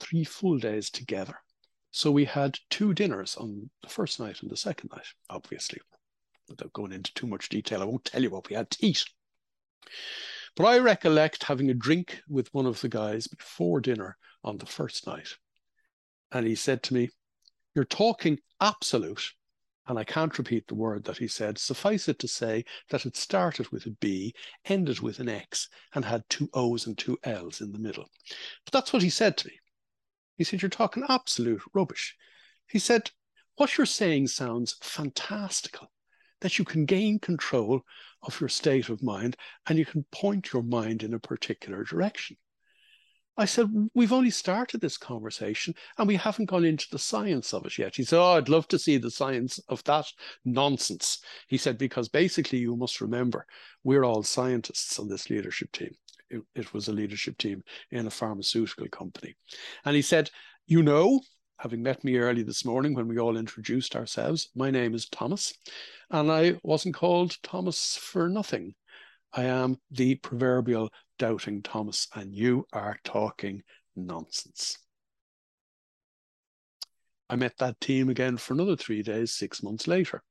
three 0.00 0.24
full 0.24 0.58
days 0.58 0.90
together. 0.90 1.38
So 1.90 2.10
we 2.10 2.24
had 2.24 2.58
two 2.70 2.92
dinners 2.94 3.36
on 3.36 3.70
the 3.82 3.88
first 3.88 4.18
night 4.18 4.42
and 4.42 4.50
the 4.50 4.56
second 4.56 4.90
night, 4.92 5.06
obviously. 5.30 5.80
Without 6.48 6.72
going 6.72 6.92
into 6.92 7.14
too 7.14 7.26
much 7.26 7.48
detail, 7.48 7.80
I 7.80 7.86
won't 7.86 8.04
tell 8.04 8.22
you 8.22 8.30
what 8.30 8.48
we 8.48 8.56
had 8.56 8.70
to 8.70 8.86
eat. 8.86 9.04
But 10.56 10.64
I 10.64 10.78
recollect 10.78 11.44
having 11.44 11.70
a 11.70 11.74
drink 11.74 12.22
with 12.28 12.52
one 12.52 12.66
of 12.66 12.80
the 12.80 12.88
guys 12.88 13.26
before 13.26 13.80
dinner 13.80 14.16
on 14.42 14.58
the 14.58 14.66
first 14.66 15.06
night. 15.06 15.28
And 16.32 16.46
he 16.46 16.54
said 16.54 16.82
to 16.84 16.94
me, 16.94 17.10
You're 17.74 17.84
talking 17.84 18.40
absolute. 18.60 19.32
And 19.86 19.98
I 19.98 20.04
can't 20.04 20.36
repeat 20.38 20.66
the 20.66 20.74
word 20.74 21.04
that 21.04 21.18
he 21.18 21.28
said. 21.28 21.58
Suffice 21.58 22.08
it 22.08 22.18
to 22.20 22.28
say 22.28 22.64
that 22.88 23.04
it 23.04 23.16
started 23.16 23.68
with 23.68 23.86
a 23.86 23.90
B, 23.90 24.34
ended 24.64 25.00
with 25.00 25.18
an 25.18 25.28
X, 25.28 25.68
and 25.94 26.04
had 26.04 26.24
two 26.28 26.48
O's 26.54 26.86
and 26.86 26.96
two 26.96 27.18
L's 27.24 27.60
in 27.60 27.72
the 27.72 27.78
middle. 27.78 28.08
But 28.64 28.72
that's 28.72 28.92
what 28.92 29.02
he 29.02 29.10
said 29.10 29.36
to 29.38 29.48
me. 29.48 29.60
He 30.36 30.44
said, 30.44 30.62
You're 30.62 30.70
talking 30.70 31.04
absolute 31.08 31.62
rubbish. 31.74 32.16
He 32.66 32.78
said, 32.78 33.10
What 33.56 33.76
you're 33.76 33.86
saying 33.86 34.28
sounds 34.28 34.76
fantastical 34.80 35.90
that 36.40 36.58
you 36.58 36.64
can 36.64 36.84
gain 36.84 37.18
control 37.18 37.82
of 38.22 38.40
your 38.40 38.48
state 38.48 38.88
of 38.88 39.02
mind 39.02 39.36
and 39.66 39.78
you 39.78 39.86
can 39.86 40.04
point 40.12 40.52
your 40.52 40.62
mind 40.62 41.02
in 41.02 41.14
a 41.14 41.18
particular 41.18 41.84
direction. 41.84 42.36
I 43.36 43.44
said, 43.46 43.68
We've 43.94 44.12
only 44.12 44.30
started 44.30 44.80
this 44.80 44.96
conversation 44.96 45.74
and 45.98 46.06
we 46.06 46.16
haven't 46.16 46.46
gone 46.46 46.64
into 46.64 46.86
the 46.90 46.98
science 46.98 47.52
of 47.52 47.66
it 47.66 47.78
yet. 47.78 47.96
He 47.96 48.04
said, 48.04 48.20
Oh, 48.20 48.34
I'd 48.34 48.48
love 48.48 48.68
to 48.68 48.78
see 48.78 48.96
the 48.96 49.10
science 49.10 49.58
of 49.68 49.82
that 49.84 50.06
nonsense. 50.44 51.20
He 51.48 51.56
said, 51.56 51.78
Because 51.78 52.08
basically, 52.08 52.58
you 52.58 52.76
must 52.76 53.00
remember, 53.00 53.46
we're 53.82 54.04
all 54.04 54.22
scientists 54.22 54.98
on 54.98 55.08
this 55.08 55.30
leadership 55.30 55.72
team 55.72 55.94
it, 56.30 56.42
it 56.54 56.74
was 56.74 56.88
a 56.88 56.92
leadership 56.92 57.38
team 57.38 57.62
in 57.90 58.06
a 58.06 58.10
pharmaceutical 58.10 58.88
company. 58.88 59.34
And 59.84 59.96
he 59.96 60.02
said, 60.02 60.30
You 60.66 60.82
know, 60.82 61.20
having 61.58 61.82
met 61.82 62.04
me 62.04 62.16
early 62.16 62.42
this 62.42 62.64
morning 62.64 62.94
when 62.94 63.08
we 63.08 63.18
all 63.18 63.36
introduced 63.36 63.96
ourselves, 63.96 64.50
my 64.54 64.70
name 64.70 64.94
is 64.94 65.08
Thomas, 65.08 65.54
and 66.10 66.30
I 66.30 66.58
wasn't 66.62 66.94
called 66.94 67.36
Thomas 67.42 67.96
for 67.96 68.28
nothing. 68.28 68.74
I 69.36 69.44
am 69.44 69.78
the 69.90 70.14
proverbial 70.14 70.90
doubting 71.18 71.60
Thomas, 71.62 72.06
and 72.14 72.32
you 72.32 72.68
are 72.72 73.00
talking 73.02 73.64
nonsense. 73.96 74.78
I 77.28 77.34
met 77.34 77.58
that 77.58 77.80
team 77.80 78.10
again 78.10 78.36
for 78.36 78.54
another 78.54 78.76
three 78.76 79.02
days, 79.02 79.32
six 79.32 79.60
months 79.60 79.88
later. 79.88 80.22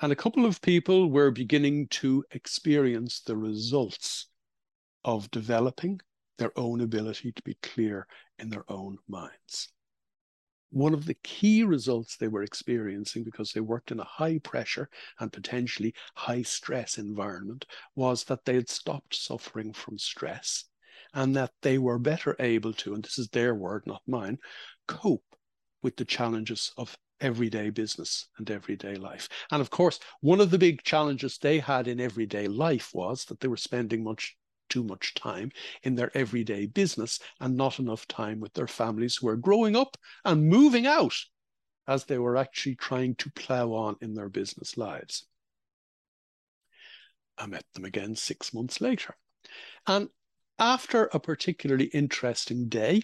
And 0.00 0.10
a 0.10 0.16
couple 0.16 0.44
of 0.44 0.60
people 0.60 1.08
were 1.08 1.30
beginning 1.30 1.86
to 1.88 2.24
experience 2.32 3.20
the 3.20 3.36
results 3.36 4.26
of 5.04 5.30
developing 5.30 6.00
their 6.36 6.58
own 6.58 6.80
ability 6.80 7.30
to 7.30 7.42
be 7.42 7.56
clear 7.62 8.08
in 8.40 8.50
their 8.50 8.64
own 8.68 8.98
minds. 9.06 9.68
One 10.70 10.94
of 10.94 11.04
the 11.04 11.14
key 11.14 11.64
results 11.64 12.16
they 12.16 12.28
were 12.28 12.44
experiencing 12.44 13.24
because 13.24 13.52
they 13.52 13.60
worked 13.60 13.90
in 13.90 13.98
a 13.98 14.04
high 14.04 14.38
pressure 14.38 14.88
and 15.18 15.32
potentially 15.32 15.94
high 16.14 16.42
stress 16.42 16.96
environment 16.96 17.66
was 17.96 18.24
that 18.24 18.44
they 18.44 18.54
had 18.54 18.68
stopped 18.68 19.14
suffering 19.14 19.72
from 19.72 19.98
stress 19.98 20.64
and 21.12 21.34
that 21.34 21.52
they 21.62 21.78
were 21.78 21.98
better 21.98 22.36
able 22.38 22.72
to, 22.74 22.94
and 22.94 23.04
this 23.04 23.18
is 23.18 23.28
their 23.28 23.54
word, 23.54 23.84
not 23.86 24.02
mine, 24.06 24.38
cope 24.86 25.24
with 25.82 25.96
the 25.96 26.04
challenges 26.04 26.72
of 26.76 26.96
everyday 27.20 27.70
business 27.70 28.28
and 28.38 28.50
everyday 28.50 28.94
life. 28.94 29.28
And 29.50 29.60
of 29.60 29.70
course, 29.70 29.98
one 30.20 30.40
of 30.40 30.50
the 30.50 30.58
big 30.58 30.82
challenges 30.82 31.36
they 31.38 31.58
had 31.58 31.88
in 31.88 32.00
everyday 32.00 32.46
life 32.46 32.90
was 32.94 33.24
that 33.26 33.40
they 33.40 33.48
were 33.48 33.56
spending 33.56 34.04
much 34.04 34.36
too 34.70 34.82
much 34.82 35.14
time 35.14 35.52
in 35.82 35.94
their 35.94 36.10
everyday 36.16 36.66
business 36.66 37.20
and 37.40 37.56
not 37.56 37.78
enough 37.78 38.08
time 38.08 38.40
with 38.40 38.54
their 38.54 38.66
families 38.66 39.16
who 39.16 39.28
are 39.28 39.36
growing 39.36 39.76
up 39.76 39.98
and 40.24 40.48
moving 40.48 40.86
out 40.86 41.14
as 41.86 42.04
they 42.04 42.18
were 42.18 42.36
actually 42.36 42.76
trying 42.76 43.14
to 43.16 43.30
plow 43.32 43.72
on 43.72 43.96
in 44.00 44.14
their 44.14 44.28
business 44.28 44.78
lives. 44.78 45.26
I 47.36 47.46
met 47.46 47.64
them 47.74 47.84
again 47.84 48.14
six 48.16 48.54
months 48.54 48.80
later. 48.80 49.16
And 49.86 50.08
after 50.58 51.06
a 51.06 51.18
particularly 51.18 51.86
interesting 51.86 52.68
day, 52.68 53.02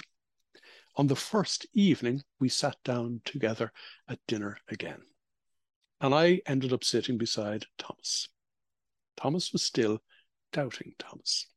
on 0.95 1.09
the 1.09 1.17
first 1.17 1.67
evening, 1.75 2.23
we 2.39 2.49
sat 2.49 2.77
down 2.85 3.21
together 3.25 3.73
at 4.09 4.19
dinner 4.27 4.59
again. 4.69 5.03
And 6.01 6.15
I 6.15 6.41
ended 6.47 6.73
up 6.73 6.85
sitting 6.85 7.19
beside 7.19 7.67
Thomas. 7.79 8.29
Thomas 9.17 9.53
was 9.53 9.63
still 9.63 10.01
doubting 10.53 10.95
Thomas. 10.99 11.49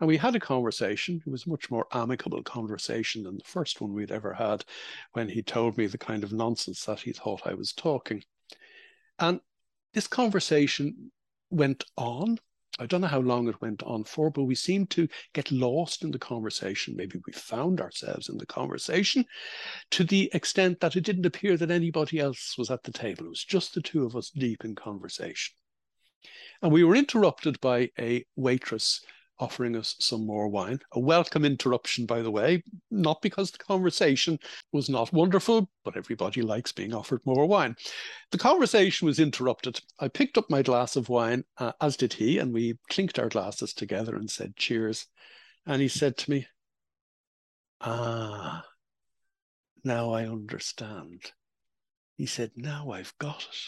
And 0.00 0.06
we 0.06 0.16
had 0.16 0.36
a 0.36 0.40
conversation. 0.40 1.20
It 1.26 1.30
was 1.30 1.46
a 1.46 1.50
much 1.50 1.70
more 1.70 1.86
amicable 1.92 2.42
conversation 2.42 3.24
than 3.24 3.36
the 3.36 3.44
first 3.44 3.80
one 3.80 3.92
we'd 3.92 4.12
ever 4.12 4.32
had 4.32 4.64
when 5.12 5.28
he 5.28 5.42
told 5.42 5.76
me 5.76 5.86
the 5.86 5.98
kind 5.98 6.22
of 6.22 6.32
nonsense 6.32 6.84
that 6.84 7.00
he 7.00 7.12
thought 7.12 7.46
I 7.46 7.54
was 7.54 7.72
talking. 7.72 8.22
And 9.18 9.40
this 9.94 10.06
conversation 10.06 11.10
went 11.50 11.84
on. 11.96 12.38
I 12.78 12.86
don't 12.86 13.00
know 13.00 13.08
how 13.08 13.18
long 13.18 13.48
it 13.48 13.60
went 13.60 13.82
on 13.82 14.04
for, 14.04 14.30
but 14.30 14.44
we 14.44 14.54
seemed 14.54 14.90
to 14.90 15.08
get 15.32 15.50
lost 15.50 16.04
in 16.04 16.12
the 16.12 16.18
conversation. 16.18 16.94
Maybe 16.96 17.20
we 17.26 17.32
found 17.32 17.80
ourselves 17.80 18.28
in 18.28 18.38
the 18.38 18.46
conversation 18.46 19.24
to 19.90 20.04
the 20.04 20.30
extent 20.32 20.78
that 20.78 20.94
it 20.94 21.00
didn't 21.00 21.26
appear 21.26 21.56
that 21.56 21.72
anybody 21.72 22.20
else 22.20 22.56
was 22.56 22.70
at 22.70 22.84
the 22.84 22.92
table. 22.92 23.26
It 23.26 23.30
was 23.30 23.44
just 23.44 23.74
the 23.74 23.82
two 23.82 24.04
of 24.04 24.14
us 24.14 24.30
deep 24.30 24.64
in 24.64 24.76
conversation. 24.76 25.56
And 26.62 26.70
we 26.70 26.84
were 26.84 26.94
interrupted 26.94 27.60
by 27.60 27.90
a 27.98 28.24
waitress 28.36 29.00
offering 29.40 29.76
us 29.76 29.94
some 30.00 30.26
more 30.26 30.48
wine. 30.48 30.80
A 30.92 31.00
welcome 31.00 31.44
interruption, 31.44 32.06
by 32.06 32.22
the 32.22 32.30
way, 32.30 32.62
not 32.90 33.22
because 33.22 33.50
the 33.50 33.58
conversation 33.58 34.38
was 34.72 34.88
not 34.88 35.12
wonderful, 35.12 35.70
but 35.84 35.96
everybody 35.96 36.42
likes 36.42 36.72
being 36.72 36.94
offered 36.94 37.20
more 37.24 37.46
wine. 37.46 37.76
The 38.30 38.38
conversation 38.38 39.06
was 39.06 39.20
interrupted. 39.20 39.80
I 40.00 40.08
picked 40.08 40.38
up 40.38 40.50
my 40.50 40.62
glass 40.62 40.96
of 40.96 41.08
wine, 41.08 41.44
uh, 41.58 41.72
as 41.80 41.96
did 41.96 42.12
he, 42.12 42.38
and 42.38 42.52
we 42.52 42.78
clinked 42.90 43.18
our 43.18 43.28
glasses 43.28 43.72
together 43.72 44.16
and 44.16 44.30
said 44.30 44.56
cheers. 44.56 45.06
And 45.66 45.80
he 45.80 45.88
said 45.88 46.16
to 46.18 46.30
me, 46.30 46.46
Ah, 47.80 48.64
now 49.84 50.10
I 50.10 50.26
understand. 50.26 51.32
He 52.16 52.26
said, 52.26 52.50
Now 52.56 52.90
I've 52.90 53.16
got 53.18 53.42
it. 53.42 53.58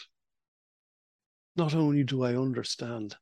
Not 1.55 1.73
only 1.73 2.03
do 2.03 2.23
I 2.23 2.35
understand, 2.35 3.15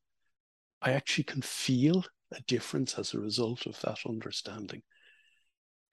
I 0.82 0.94
actually 0.94 1.26
can 1.26 1.42
feel 1.42 2.06
a 2.32 2.42
difference 2.42 2.98
as 2.98 3.14
a 3.14 3.20
result 3.20 3.66
of 3.66 3.80
that 3.82 4.00
understanding. 4.08 4.82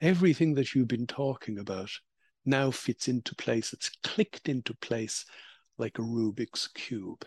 Everything 0.01 0.55
that 0.55 0.75
you've 0.75 0.89
been 0.89 1.07
talking 1.07 1.59
about 1.59 1.91
now 2.45 2.71
fits 2.71 3.09
into 3.09 3.35
place. 3.35 3.73
It's 3.73 3.91
clicked 4.03 4.49
into 4.49 4.75
place 4.75 5.25
like 5.79 5.99
a 5.99 6.03
Rubik's 6.03 6.69
Cube. 6.69 7.27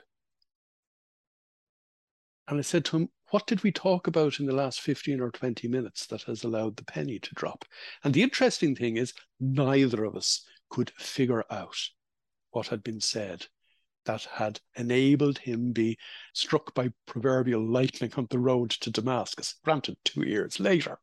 And 2.48 2.58
I 2.58 2.62
said 2.62 2.86
to 2.86 2.98
him, 2.98 3.10
What 3.30 3.46
did 3.46 3.64
we 3.64 3.72
talk 3.72 4.08
about 4.08 4.40
in 4.40 4.46
the 4.46 4.56
last 4.56 4.82
15 4.82 5.20
or 5.20 5.30
20 5.30 5.68
minutes 5.68 6.08
that 6.08 6.24
has 6.24 6.44
allowed 6.44 6.78
the 6.78 6.86
penny 6.86 7.20
to 7.20 7.36
drop? 7.36 7.66
And 8.04 8.14
the 8.14 8.24
interesting 8.24 8.76
thing 8.76 8.98
is, 8.98 9.14
neither 9.40 10.04
of 10.04 10.16
us 10.16 10.46
could 10.70 10.92
figure 10.92 11.44
out 11.52 11.78
what 12.52 12.68
had 12.68 12.84
been 12.84 13.02
said 13.02 13.46
that 14.10 14.24
had 14.24 14.60
enabled 14.76 15.38
him 15.38 15.72
be 15.72 15.96
struck 16.34 16.74
by 16.74 16.90
proverbial 17.06 17.64
lightning 17.64 18.12
on 18.18 18.26
the 18.32 18.40
road 18.40 18.72
to 18.72 18.90
Damascus, 18.90 19.54
granted 19.64 19.98
two 20.04 20.28
years 20.28 20.60
later. 20.60 20.98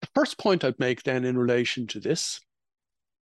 The 0.00 0.08
first 0.12 0.38
point 0.38 0.64
I'd 0.64 0.80
make 0.80 1.04
then 1.04 1.24
in 1.24 1.38
relation 1.38 1.86
to 1.86 2.00
this, 2.00 2.40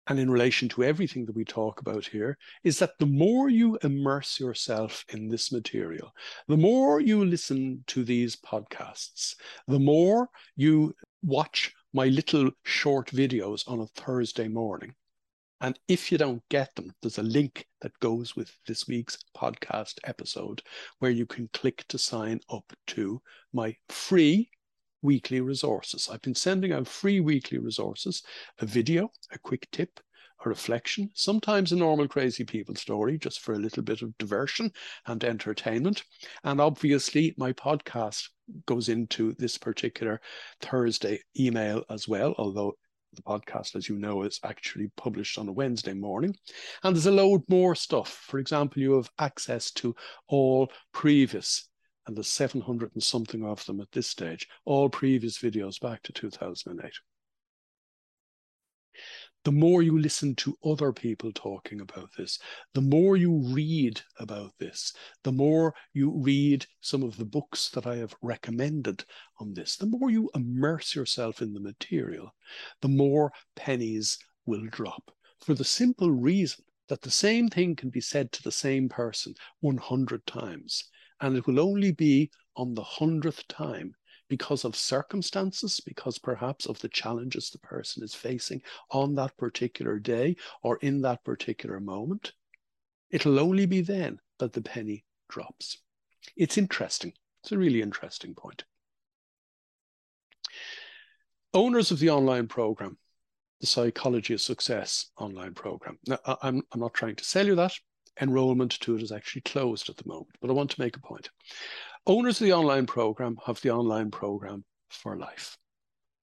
and 0.08 0.18
in 0.18 0.32
relation 0.32 0.70
to 0.70 0.86
everything 0.86 1.26
that 1.26 1.36
we 1.36 1.44
talk 1.44 1.82
about 1.82 2.06
here, 2.06 2.38
is 2.64 2.80
that 2.80 2.98
the 2.98 3.06
more 3.06 3.50
you 3.50 3.78
immerse 3.84 4.40
yourself 4.40 5.04
in 5.10 5.28
this 5.28 5.52
material, 5.52 6.14
the 6.48 6.56
more 6.56 7.02
you 7.02 7.26
listen 7.26 7.84
to 7.88 8.06
these 8.06 8.38
podcasts, 8.38 9.36
the 9.68 9.80
more 9.80 10.30
you 10.56 10.96
watch 11.24 11.74
my 11.92 12.06
little 12.06 12.50
short 12.64 13.12
videos 13.12 13.68
on 13.68 13.82
a 13.82 14.02
Thursday 14.02 14.48
morning, 14.48 14.94
and 15.62 15.80
if 15.88 16.12
you 16.12 16.18
don't 16.18 16.42
get 16.50 16.74
them, 16.76 16.94
there's 17.02 17.18
a 17.18 17.24
link 17.24 17.68
that 17.82 18.00
goes 18.00 18.36
with 18.36 18.52
this 18.68 18.88
week's 18.88 19.18
podcast 19.36 20.00
episode 20.06 20.62
where 21.00 21.12
you 21.12 21.26
can 21.26 21.50
click 21.54 21.86
to 21.90 21.98
sign 21.98 22.40
up 22.50 22.72
to 22.88 23.22
my 23.54 23.76
free 23.90 24.50
weekly 25.02 25.42
resources. 25.42 26.10
I've 26.12 26.22
been 26.22 26.36
sending 26.36 26.72
out 26.72 26.88
free 26.88 27.20
weekly 27.20 27.58
resources, 27.58 28.24
a 28.60 28.66
video, 28.66 29.12
a 29.32 29.40
quick 29.40 29.68
tip, 29.72 30.00
a 30.46 30.50
reflection, 30.50 31.10
sometimes 31.14 31.72
a 31.72 31.76
normal 31.76 32.08
crazy 32.08 32.46
people 32.46 32.76
story, 32.76 33.18
just 33.18 33.42
for 33.42 33.54
a 33.54 33.60
little 33.60 33.84
bit 33.84 34.02
of 34.02 34.18
diversion 34.18 34.72
and 35.08 35.24
entertainment. 35.24 36.04
And 36.44 36.62
obviously, 36.62 37.34
my 37.38 37.52
podcast 37.54 38.30
goes 38.66 38.90
into 38.90 39.34
this 39.34 39.58
particular 39.58 40.22
Thursday 40.62 41.20
email 41.38 41.84
as 41.90 42.08
well, 42.08 42.34
although 42.38 42.76
the 43.14 43.22
podcast, 43.22 43.76
as 43.76 43.90
you 43.90 43.98
know, 43.98 44.24
is 44.24 44.40
actually 44.44 44.92
published 44.98 45.38
on 45.38 45.48
a 45.48 45.54
Wednesday 45.54 45.94
morning. 45.94 46.36
And 46.84 46.96
there's 46.96 47.06
a 47.06 47.12
load 47.12 47.44
more 47.48 47.76
stuff. 47.76 48.10
For 48.28 48.40
example, 48.40 48.82
you 48.82 48.94
have 48.94 49.10
access 49.20 49.72
to 49.72 49.96
all 50.28 50.72
previous, 50.94 51.68
and 52.08 52.16
there's 52.16 52.28
700 52.28 52.92
and 52.94 53.04
something 53.04 53.44
of 53.46 53.66
them 53.66 53.82
at 53.82 53.92
this 53.92 54.08
stage, 54.08 54.48
all 54.66 54.90
previous 54.90 55.38
videos 55.38 55.80
back 55.80 56.04
to 56.04 56.14
2008 56.14 56.92
the 59.46 59.52
more 59.52 59.82
you 59.82 59.98
listen 59.98 60.36
to 60.36 60.58
other 60.66 60.92
people 60.92 61.32
talking 61.32 61.82
about 61.82 62.10
this, 62.18 62.40
the 62.74 62.82
more 62.82 63.16
you 63.16 63.42
read 63.54 64.02
about 64.20 64.52
this, 64.60 64.94
the 65.24 65.32
more 65.32 65.74
you 65.94 66.12
read 66.12 66.66
some 66.82 67.04
of 67.04 67.16
the 67.18 67.26
books 67.26 67.70
that 67.70 67.88
I 67.88 67.96
have 67.98 68.16
recommended 68.22 69.06
on 69.40 69.54
this, 69.54 69.78
the 69.78 69.86
more 69.86 70.10
you 70.10 70.30
immerse 70.36 70.94
yourself 70.94 71.42
in 71.42 71.54
the 71.54 71.62
material, 71.62 72.36
the 72.82 72.90
more 72.90 73.32
pennies 73.56 74.18
will 74.46 74.66
drop. 74.72 75.12
For 75.40 75.54
the 75.54 75.64
simple 75.64 76.12
reason 76.12 76.66
that 76.90 77.02
the 77.02 77.12
same 77.12 77.48
thing 77.48 77.76
can 77.76 77.90
be 77.90 78.02
said 78.02 78.32
to 78.34 78.44
the 78.44 78.52
same 78.52 78.90
person 78.90 79.36
100 79.62 80.26
times, 80.26 80.90
and 81.22 81.38
it 81.38 81.48
will 81.48 81.60
only 81.60 81.92
be 81.92 82.30
on 82.56 82.74
the 82.74 82.84
hundredth 82.84 83.48
time 83.48 83.96
because 84.30 84.64
of 84.64 84.76
circumstances, 84.76 85.82
because 85.86 86.18
perhaps 86.18 86.66
of 86.66 86.80
the 86.80 86.90
challenges 86.90 87.50
the 87.50 87.60
person 87.60 88.04
is 88.04 88.14
facing 88.14 88.62
on 88.92 89.16
that 89.16 89.36
particular 89.38 90.00
day 90.00 90.36
or 90.62 90.78
in 90.78 91.02
that 91.02 91.24
particular 91.26 91.80
moment, 91.80 92.32
it'll 93.12 93.40
only 93.40 93.66
be 93.66 93.82
then 93.82 94.20
that 94.38 94.54
the 94.54 94.62
penny 94.62 95.04
drops. 95.28 95.82
It's 96.38 96.58
interesting. 96.58 97.14
It's 97.44 97.52
a 97.52 97.58
really 97.58 97.82
interesting 97.82 98.34
point. 98.36 98.64
Owners 101.54 101.92
of 101.92 102.00
the 102.00 102.12
online 102.12 102.48
program, 102.48 102.98
the 103.60 103.68
Psychology 103.68 104.34
of 104.34 104.42
Success 104.42 105.08
online 105.18 105.54
program. 105.54 105.98
Now, 106.08 106.20
I'm, 106.44 106.62
I'm 106.72 106.80
not 106.80 106.94
trying 106.94 107.16
to 107.16 107.24
sell 107.24 107.46
you 107.46 107.56
that. 107.56 107.74
Enrollment 108.22 108.80
to 108.82 108.96
it 108.96 109.02
is 109.02 109.12
actually 109.12 109.42
closed 109.42 109.90
at 109.90 109.98
the 109.98 110.08
moment, 110.08 110.36
but 110.42 110.50
I 110.50 110.54
want 110.54 110.70
to 110.72 110.82
make 110.82 110.98
a 110.98 111.02
point. 111.02 111.30
Owners 112.10 112.42
of 112.42 112.46
the 112.46 112.54
online 112.54 112.88
program 112.88 113.38
have 113.46 113.62
the 113.62 113.70
online 113.70 114.10
program 114.10 114.66
for 114.90 115.16
life. 115.16 115.56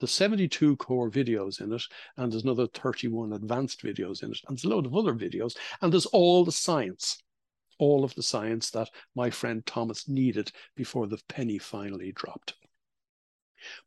There's 0.00 0.10
72 0.10 0.74
core 0.78 1.08
videos 1.08 1.60
in 1.60 1.72
it, 1.72 1.84
and 2.16 2.32
there's 2.32 2.42
another 2.42 2.66
31 2.66 3.32
advanced 3.32 3.84
videos 3.84 4.24
in 4.24 4.32
it, 4.32 4.40
and 4.48 4.56
there's 4.58 4.64
a 4.64 4.68
load 4.68 4.84
of 4.84 4.96
other 4.96 5.14
videos, 5.14 5.56
and 5.80 5.92
there's 5.92 6.06
all 6.06 6.44
the 6.44 6.50
science, 6.50 7.22
all 7.78 8.02
of 8.02 8.12
the 8.16 8.22
science 8.24 8.70
that 8.70 8.90
my 9.14 9.30
friend 9.30 9.64
Thomas 9.64 10.08
needed 10.08 10.50
before 10.74 11.06
the 11.06 11.20
penny 11.28 11.56
finally 11.56 12.10
dropped. 12.10 12.54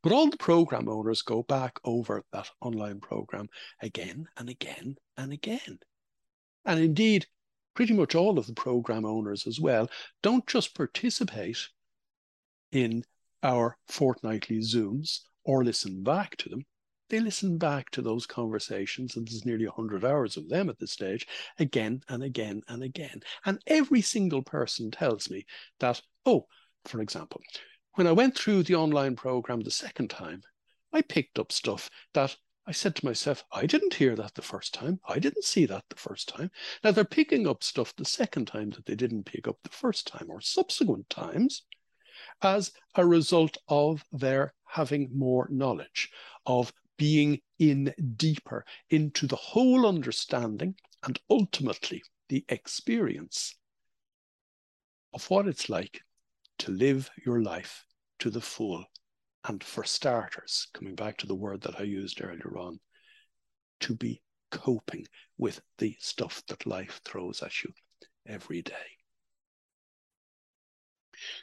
But 0.01 0.13
all 0.13 0.29
the 0.29 0.38
program 0.38 0.88
owners 0.88 1.22
go 1.22 1.44
back 1.44 1.82
over 1.84 2.24
that 2.32 2.50
online 2.62 3.01
program 3.01 3.50
again 3.82 4.25
and 4.38 4.48
again 4.48 4.96
and 5.18 5.34
again. 5.34 5.79
And 6.63 6.79
indeed, 6.79 7.27
pretty 7.74 7.94
much 7.94 8.15
all 8.15 8.39
of 8.39 8.48
the 8.48 8.53
program 8.53 9.03
owners 9.03 9.46
as 9.46 9.60
well 9.60 9.89
don't 10.24 10.48
just 10.48 10.74
participate 10.75 11.68
in 12.71 13.03
our 13.43 13.77
fortnightly 13.88 14.59
Zooms 14.59 15.19
or 15.43 15.63
listen 15.63 16.03
back 16.03 16.35
to 16.38 16.49
them, 16.49 16.65
they 17.09 17.19
listen 17.19 17.57
back 17.57 17.89
to 17.91 18.01
those 18.03 18.27
conversations, 18.27 19.15
and 19.15 19.27
there's 19.27 19.45
nearly 19.45 19.65
100 19.65 20.05
hours 20.05 20.38
of 20.38 20.47
them 20.47 20.69
at 20.69 20.77
this 20.77 20.91
stage, 20.91 21.25
again 21.58 22.01
and 22.08 22.21
again 22.21 22.62
and 22.67 22.84
again. 22.84 23.21
And 23.45 23.60
every 23.65 24.01
single 24.01 24.43
person 24.43 24.91
tells 24.91 25.29
me 25.29 25.45
that, 25.79 26.01
oh, 26.25 26.45
for 26.86 27.01
example, 27.01 27.41
when 27.95 28.05
I 28.05 28.12
went 28.12 28.38
through 28.38 28.63
the 28.63 28.75
online 28.75 29.15
program 29.15 29.62
the 29.62 29.71
second 29.71 30.10
time, 30.10 30.43
I 30.93 31.01
picked 31.01 31.39
up 31.39 31.51
stuff 31.51 31.89
that 32.13 32.36
I 32.67 32.71
said 32.71 32.95
to 32.97 33.05
myself, 33.05 33.43
I 33.51 33.65
didn't 33.65 33.95
hear 33.95 34.15
that 34.15 34.36
the 34.36 34.43
first 34.43 34.75
time. 34.75 34.99
I 35.08 35.17
didn't 35.17 35.43
see 35.43 35.65
that 35.65 35.86
the 35.89 35.95
first 35.95 36.29
time. 36.29 36.51
Now 36.84 36.91
they're 36.91 37.03
picking 37.03 37.47
up 37.47 37.63
stuff 37.63 37.95
the 37.95 38.05
second 38.05 38.45
time 38.45 38.69
that 38.71 38.86
they 38.86 38.93
didn't 38.93 39.25
pick 39.25 39.47
up 39.47 39.58
the 39.63 39.69
first 39.69 40.05
time 40.05 40.27
or 40.29 40.39
subsequent 40.39 41.10
times 41.10 41.63
as 42.41 42.71
a 42.95 43.06
result 43.06 43.58
of 43.67 44.04
their 44.12 44.54
having 44.65 45.10
more 45.13 45.47
knowledge, 45.52 46.10
of 46.45 46.71
being 46.97 47.39
in 47.58 47.93
deeper 48.17 48.65
into 48.89 49.25
the 49.25 49.36
whole 49.36 49.88
understanding 49.88 50.75
and 51.04 51.19
ultimately 51.30 52.04
the 52.28 52.45
experience 52.49 53.56
of 55.13 55.30
what 55.30 55.47
it's 55.47 55.69
like 55.69 56.02
to 56.60 56.71
live 56.71 57.10
your 57.25 57.41
life 57.41 57.86
to 58.19 58.30
the 58.30 58.41
full. 58.41 58.84
And 59.45 59.63
for 59.63 59.86
starters, 59.86 60.67
coming 60.73 60.95
back 60.95 61.17
to 61.19 61.28
the 61.28 61.36
word 61.36 61.62
that 61.62 61.80
I 61.80 61.84
used 61.84 62.21
earlier 62.21 62.58
on, 62.58 62.80
to 63.80 63.95
be 63.95 64.21
coping 64.52 65.06
with 65.38 65.62
the 65.78 65.95
stuff 65.99 66.43
that 66.47 66.65
life 66.65 66.99
throws 67.06 67.41
at 67.41 67.63
you 67.63 67.71
every 68.28 68.62
day. 68.62 68.98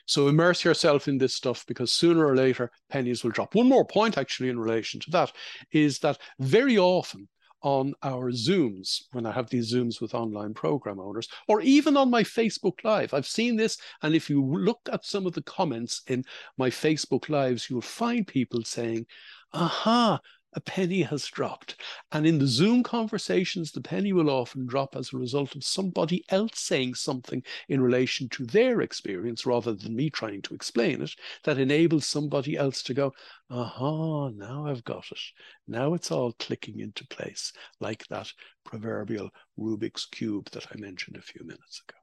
So 0.07 0.29
immerse 0.29 0.65
yourself 0.65 1.09
in 1.09 1.19
this 1.19 1.35
stuff 1.35 1.65
because 1.67 1.93
sooner 1.93 2.27
or 2.27 2.37
later 2.37 2.71
pennies 2.89 3.23
will 3.23 3.33
drop. 3.33 3.55
One 3.55 3.69
more 3.69 3.85
point, 3.85 4.17
actually, 4.17 4.49
in 4.49 4.59
relation 4.59 5.01
to 5.01 5.11
that 5.11 5.33
is 5.73 5.99
that 6.01 6.19
very 6.39 6.79
often 6.79 7.29
on 7.63 7.95
our 8.03 8.31
Zooms, 8.31 9.03
when 9.13 9.27
I 9.27 9.33
have 9.33 9.51
these 9.51 9.75
Zooms 9.75 10.01
with 10.01 10.15
online 10.15 10.55
program 10.55 11.01
owners, 11.01 11.29
or 11.49 11.61
even 11.63 11.97
on 11.97 12.11
my 12.11 12.23
Facebook 12.23 12.85
Live. 12.85 13.13
I've 13.13 13.27
seen 13.27 13.57
this, 13.57 13.79
and 14.03 14.15
if 14.15 14.31
you 14.31 14.45
look 14.45 14.89
at 14.93 15.05
some 15.05 15.27
of 15.27 15.33
the 15.33 15.43
comments 15.43 16.03
in 16.07 16.25
my 16.59 16.71
Facebook 16.71 17.29
Lives, 17.29 17.69
you'll 17.69 17.81
find 17.81 18.27
people 18.27 18.63
saying, 18.63 19.07
aha, 19.53 20.21
a 20.55 20.61
penny 20.61 21.03
has 21.03 21.27
dropped. 21.27 21.81
And 22.13 22.27
in 22.27 22.39
the 22.39 22.47
Zoom 22.47 22.83
conversations, 22.83 23.73
the 23.73 23.81
penny 23.81 24.13
will 24.13 24.31
often 24.31 24.67
drop 24.67 24.97
as 24.97 25.13
a 25.13 25.19
result 25.19 25.55
of 25.55 25.65
somebody 25.65 26.25
else 26.31 26.61
saying 26.61 26.95
something 26.95 27.43
in 27.69 27.81
relation 27.81 28.29
to 28.31 28.47
their 28.47 28.81
experience 28.81 29.45
rather 29.45 29.75
than 29.75 29.95
me 29.95 30.09
trying 30.09 30.43
to 30.43 30.55
explain 30.55 31.03
it 31.03 31.15
that 31.45 31.59
enables 31.59 32.07
somebody 32.07 32.57
else 32.57 32.83
to 32.85 32.95
go, 32.95 33.13
aha, 33.51 34.31
now 34.31 34.67
I've 34.67 34.85
got 34.85 35.05
it. 35.11 35.21
Now 35.69 35.95
it's 35.95 36.11
all 36.11 36.33
clicking 36.39 36.81
into 36.81 37.07
place, 37.07 37.53
like 37.81 38.07
that 38.09 38.33
proverbial 38.65 39.31
Rubik's 39.59 40.07
Cube 40.07 40.51
that 40.53 40.67
I 40.73 40.79
mentioned 40.79 41.17
a 41.17 41.23
few 41.23 41.45
minutes 41.45 41.83
ago. 41.87 41.99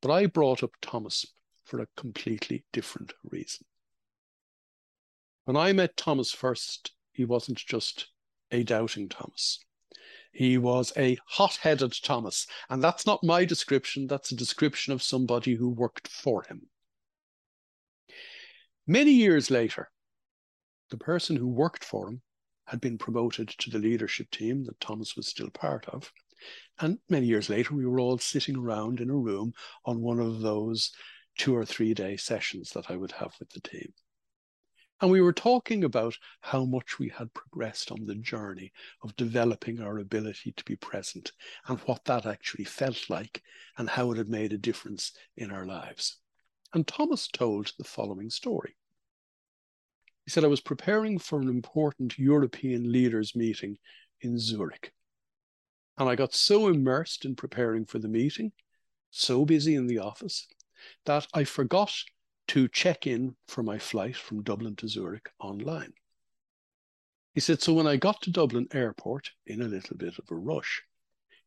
But 0.00 0.12
I 0.12 0.26
brought 0.26 0.62
up 0.62 0.76
Thomas 0.80 1.26
for 1.64 1.80
a 1.80 1.88
completely 1.96 2.64
different 2.72 3.12
reason. 3.24 3.66
When 5.48 5.56
I 5.56 5.72
met 5.72 5.96
Thomas 5.96 6.30
first, 6.30 6.92
he 7.10 7.24
wasn't 7.24 7.56
just 7.56 8.08
a 8.50 8.62
doubting 8.64 9.08
Thomas. 9.08 9.64
He 10.30 10.58
was 10.58 10.92
a 10.94 11.16
hot 11.24 11.56
headed 11.62 11.94
Thomas. 12.02 12.46
And 12.68 12.84
that's 12.84 13.06
not 13.06 13.24
my 13.24 13.46
description, 13.46 14.06
that's 14.06 14.30
a 14.30 14.36
description 14.36 14.92
of 14.92 15.02
somebody 15.02 15.54
who 15.54 15.70
worked 15.70 16.06
for 16.06 16.42
him. 16.42 16.68
Many 18.86 19.12
years 19.12 19.50
later, 19.50 19.90
the 20.90 20.98
person 20.98 21.36
who 21.36 21.48
worked 21.48 21.82
for 21.82 22.10
him 22.10 22.20
had 22.66 22.82
been 22.82 22.98
promoted 22.98 23.48
to 23.48 23.70
the 23.70 23.78
leadership 23.78 24.30
team 24.30 24.64
that 24.64 24.78
Thomas 24.80 25.16
was 25.16 25.28
still 25.28 25.48
part 25.48 25.88
of. 25.88 26.12
And 26.78 26.98
many 27.08 27.24
years 27.24 27.48
later, 27.48 27.74
we 27.74 27.86
were 27.86 28.00
all 28.00 28.18
sitting 28.18 28.56
around 28.58 29.00
in 29.00 29.08
a 29.08 29.16
room 29.16 29.54
on 29.86 30.02
one 30.02 30.20
of 30.20 30.42
those 30.42 30.92
two 31.38 31.56
or 31.56 31.64
three 31.64 31.94
day 31.94 32.18
sessions 32.18 32.72
that 32.72 32.90
I 32.90 32.96
would 32.98 33.12
have 33.12 33.32
with 33.38 33.48
the 33.48 33.60
team. 33.60 33.94
And 35.00 35.10
we 35.12 35.20
were 35.20 35.32
talking 35.32 35.84
about 35.84 36.16
how 36.40 36.64
much 36.64 36.98
we 36.98 37.08
had 37.08 37.32
progressed 37.32 37.92
on 37.92 38.04
the 38.04 38.16
journey 38.16 38.72
of 39.02 39.14
developing 39.16 39.80
our 39.80 39.98
ability 39.98 40.52
to 40.56 40.64
be 40.64 40.74
present 40.74 41.30
and 41.68 41.78
what 41.80 42.04
that 42.06 42.26
actually 42.26 42.64
felt 42.64 43.08
like 43.08 43.42
and 43.76 43.88
how 43.88 44.10
it 44.10 44.18
had 44.18 44.28
made 44.28 44.52
a 44.52 44.58
difference 44.58 45.12
in 45.36 45.52
our 45.52 45.66
lives. 45.66 46.18
And 46.74 46.86
Thomas 46.86 47.28
told 47.28 47.72
the 47.78 47.84
following 47.84 48.28
story. 48.28 48.76
He 50.24 50.30
said, 50.30 50.44
I 50.44 50.48
was 50.48 50.60
preparing 50.60 51.18
for 51.18 51.40
an 51.40 51.48
important 51.48 52.18
European 52.18 52.90
leaders 52.90 53.36
meeting 53.36 53.78
in 54.20 54.38
Zurich. 54.38 54.92
And 55.96 56.08
I 56.08 56.16
got 56.16 56.34
so 56.34 56.68
immersed 56.68 57.24
in 57.24 57.36
preparing 57.36 57.86
for 57.86 57.98
the 57.98 58.08
meeting, 58.08 58.52
so 59.10 59.44
busy 59.44 59.74
in 59.74 59.86
the 59.86 59.98
office, 59.98 60.46
that 61.06 61.26
I 61.32 61.44
forgot 61.44 61.92
to 62.48 62.68
check 62.68 63.06
in 63.06 63.36
for 63.46 63.62
my 63.62 63.78
flight 63.78 64.16
from 64.16 64.42
Dublin 64.42 64.76
to 64.76 64.88
Zurich 64.88 65.30
online. 65.38 65.92
He 67.34 67.40
said, 67.40 67.62
So 67.62 67.72
when 67.72 67.86
I 67.86 67.96
got 67.96 68.22
to 68.22 68.30
Dublin 68.30 68.68
airport 68.72 69.30
in 69.46 69.62
a 69.62 69.68
little 69.68 69.96
bit 69.96 70.18
of 70.18 70.30
a 70.30 70.34
rush, 70.34 70.82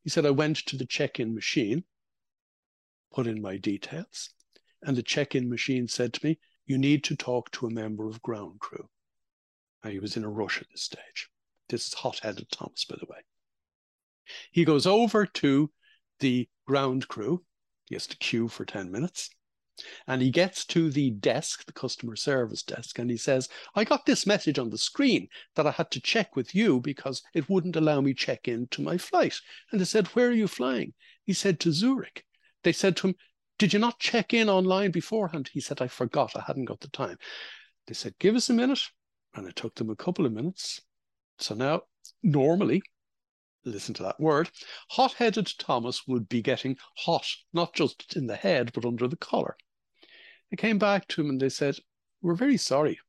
he 0.03 0.09
said, 0.09 0.25
I 0.25 0.31
went 0.31 0.57
to 0.67 0.77
the 0.77 0.85
check 0.85 1.19
in 1.19 1.35
machine, 1.35 1.83
put 3.13 3.27
in 3.27 3.41
my 3.41 3.57
details, 3.57 4.29
and 4.81 4.95
the 4.95 5.03
check 5.03 5.35
in 5.35 5.49
machine 5.49 5.87
said 5.87 6.13
to 6.13 6.25
me, 6.25 6.39
You 6.65 6.77
need 6.77 7.03
to 7.05 7.15
talk 7.15 7.51
to 7.51 7.67
a 7.67 7.71
member 7.71 8.07
of 8.07 8.21
ground 8.21 8.59
crew. 8.59 8.87
Now, 9.83 9.89
he 9.89 9.99
was 9.99 10.15
in 10.15 10.23
a 10.23 10.29
rush 10.29 10.61
at 10.61 10.69
this 10.69 10.83
stage. 10.83 11.29
This 11.69 11.87
is 11.87 11.93
hot 11.93 12.19
headed 12.19 12.49
Thomas, 12.51 12.85
by 12.85 12.97
the 12.99 13.07
way. 13.07 13.19
He 14.51 14.65
goes 14.65 14.85
over 14.85 15.25
to 15.25 15.71
the 16.19 16.47
ground 16.67 17.07
crew. 17.07 17.43
He 17.85 17.95
has 17.95 18.07
to 18.07 18.17
queue 18.17 18.47
for 18.47 18.65
10 18.65 18.91
minutes. 18.91 19.29
And 20.07 20.21
he 20.21 20.31
gets 20.31 20.65
to 20.65 20.89
the 20.89 21.11
desk, 21.11 21.65
the 21.65 21.73
customer 21.73 22.15
service 22.15 22.63
desk, 22.63 22.99
and 22.99 23.09
he 23.09 23.17
says, 23.17 23.49
I 23.75 23.83
got 23.83 24.05
this 24.05 24.25
message 24.25 24.59
on 24.59 24.69
the 24.69 24.77
screen 24.77 25.27
that 25.55 25.67
I 25.67 25.71
had 25.71 25.91
to 25.91 26.01
check 26.01 26.35
with 26.35 26.53
you 26.55 26.79
because 26.79 27.21
it 27.33 27.49
wouldn't 27.49 27.75
allow 27.75 28.01
me 28.01 28.13
check 28.13 28.47
in 28.47 28.67
to 28.67 28.81
my 28.81 28.97
flight. 28.97 29.35
And 29.71 29.79
they 29.79 29.85
said, 29.85 30.07
Where 30.07 30.27
are 30.27 30.33
you 30.33 30.47
flying? 30.47 30.93
He 31.23 31.33
said, 31.33 31.59
To 31.61 31.71
Zurich. 31.71 32.25
They 32.63 32.71
said 32.71 32.97
to 32.97 33.09
him, 33.09 33.15
Did 33.57 33.73
you 33.73 33.79
not 33.79 33.99
check 33.99 34.33
in 34.33 34.49
online 34.49 34.91
beforehand? 34.91 35.49
He 35.53 35.61
said, 35.61 35.81
I 35.81 35.87
forgot. 35.87 36.35
I 36.35 36.43
hadn't 36.45 36.65
got 36.65 36.79
the 36.79 36.89
time. 36.89 37.17
They 37.87 37.93
said, 37.93 38.15
Give 38.19 38.35
us 38.35 38.49
a 38.49 38.53
minute. 38.53 38.81
And 39.33 39.47
it 39.47 39.55
took 39.55 39.75
them 39.75 39.89
a 39.89 39.95
couple 39.95 40.25
of 40.25 40.33
minutes. 40.33 40.81
So 41.37 41.55
now, 41.55 41.83
normally, 42.21 42.81
listen 43.65 43.93
to 43.95 44.03
that 44.03 44.19
word, 44.19 44.49
hot 44.89 45.13
headed 45.13 45.51
Thomas 45.57 46.07
would 46.07 46.27
be 46.27 46.41
getting 46.41 46.77
hot, 46.97 47.27
not 47.53 47.73
just 47.73 48.15
in 48.15 48.27
the 48.27 48.35
head, 48.35 48.71
but 48.73 48.85
under 48.85 49.07
the 49.07 49.17
collar. 49.17 49.55
They 50.51 50.57
came 50.57 50.77
back 50.77 51.07
to 51.07 51.21
him 51.21 51.29
and 51.29 51.41
they 51.41 51.49
said, 51.49 51.77
We're 52.21 52.35
very 52.35 52.57
sorry, 52.57 52.99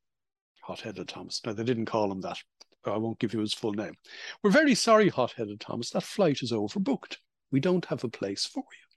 hot 0.63 0.81
headed 0.81 1.09
Thomas. 1.09 1.41
Now, 1.45 1.53
they 1.53 1.65
didn't 1.65 1.87
call 1.87 2.11
him 2.11 2.21
that. 2.21 2.39
I 2.85 2.97
won't 2.97 3.19
give 3.19 3.35
you 3.35 3.41
his 3.41 3.53
full 3.55 3.73
name. 3.73 3.95
We're 4.43 4.51
very 4.51 4.75
sorry, 4.75 5.09
hot 5.09 5.33
headed 5.33 5.61
Thomas. 5.61 5.91
That 5.91 6.03
flight 6.03 6.43
is 6.43 6.53
overbooked. 6.53 7.17
We 7.51 7.61
don't 7.61 7.85
have 7.87 8.03
a 8.05 8.09
place 8.09 8.47
for 8.47 8.61
you. 8.61 8.97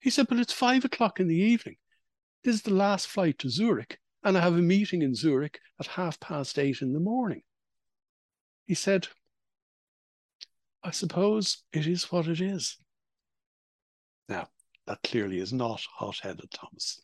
He 0.00 0.10
said, 0.10 0.28
But 0.28 0.38
it's 0.38 0.52
five 0.52 0.84
o'clock 0.84 1.20
in 1.20 1.28
the 1.28 1.38
evening. 1.38 1.76
This 2.42 2.56
is 2.56 2.62
the 2.62 2.74
last 2.74 3.06
flight 3.06 3.38
to 3.38 3.48
Zurich, 3.48 3.98
and 4.22 4.36
I 4.36 4.40
have 4.42 4.54
a 4.54 4.62
meeting 4.62 5.02
in 5.02 5.14
Zurich 5.14 5.60
at 5.80 5.86
half 5.86 6.20
past 6.20 6.58
eight 6.58 6.82
in 6.82 6.92
the 6.92 7.00
morning. 7.00 7.42
He 8.66 8.74
said, 8.74 9.08
I 10.82 10.90
suppose 10.90 11.62
it 11.72 11.86
is 11.86 12.12
what 12.12 12.28
it 12.28 12.40
is. 12.40 12.76
Now, 14.28 14.48
that 14.86 15.02
clearly 15.02 15.38
is 15.38 15.52
not 15.52 15.80
hot 15.96 16.18
headed 16.22 16.50
Thomas. 16.50 17.00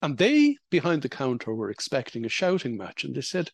And 0.00 0.16
they 0.16 0.56
behind 0.70 1.02
the 1.02 1.08
counter 1.08 1.52
were 1.54 1.70
expecting 1.70 2.24
a 2.24 2.28
shouting 2.28 2.76
match, 2.76 3.04
and 3.04 3.14
they 3.14 3.20
said, 3.20 3.50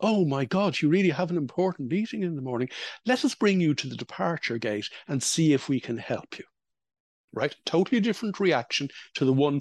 Oh 0.00 0.24
my 0.24 0.44
God, 0.44 0.80
you 0.80 0.88
really 0.88 1.10
have 1.10 1.30
an 1.30 1.36
important 1.36 1.90
meeting 1.90 2.22
in 2.22 2.34
the 2.34 2.42
morning. 2.42 2.68
Let 3.06 3.24
us 3.24 3.34
bring 3.34 3.60
you 3.60 3.74
to 3.74 3.86
the 3.86 3.96
departure 3.96 4.58
gate 4.58 4.88
and 5.08 5.22
see 5.22 5.52
if 5.52 5.68
we 5.68 5.80
can 5.80 5.98
help 5.98 6.38
you. 6.38 6.44
Right? 7.32 7.54
Totally 7.64 8.00
different 8.00 8.40
reaction 8.40 8.88
to 9.14 9.24
the 9.24 9.32
one 9.32 9.60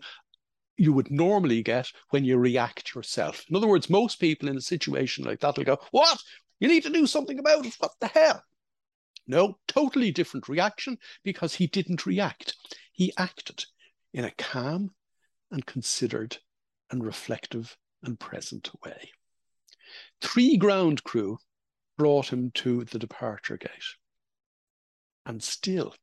you 0.78 0.94
would 0.94 1.12
normally 1.12 1.62
get 1.62 1.92
when 2.10 2.24
you 2.24 2.38
react 2.38 2.96
yourself. 2.96 3.44
In 3.50 3.56
other 3.56 3.68
words, 3.68 3.90
most 3.90 4.20
people 4.20 4.48
in 4.48 4.58
a 4.58 4.62
situation 4.62 5.26
like 5.26 5.42
that 5.42 5.58
will 5.58 5.66
go, 5.66 5.80
What? 5.92 6.20
You 6.60 6.68
need 6.68 6.84
to 6.84 6.90
do 6.90 7.08
something 7.08 7.40
about 7.40 7.66
it. 7.66 7.76
What 7.80 7.92
the 8.00 8.08
hell? 8.08 8.44
No, 9.28 9.60
totally 9.68 10.12
different 10.12 10.50
reaction 10.50 10.98
because 11.24 11.56
he 11.56 11.68
didn't 11.68 12.06
react. 12.06 12.56
He 12.92 13.14
acted 13.18 13.66
in 14.14 14.26
a 14.26 14.32
calm 14.32 14.92
and 15.52 15.66
considered 15.66 16.38
and 16.92 17.04
reflective 17.04 17.78
and 18.04 18.20
present 18.20 18.70
way. 18.84 19.12
Three 20.22 20.58
ground 20.58 21.04
crew 21.04 21.38
brought 21.98 22.32
him 22.32 22.52
to 22.52 22.86
the 22.86 23.00
departure 23.00 23.58
gate. 23.58 23.70
And 25.26 25.44
still, 25.44 25.96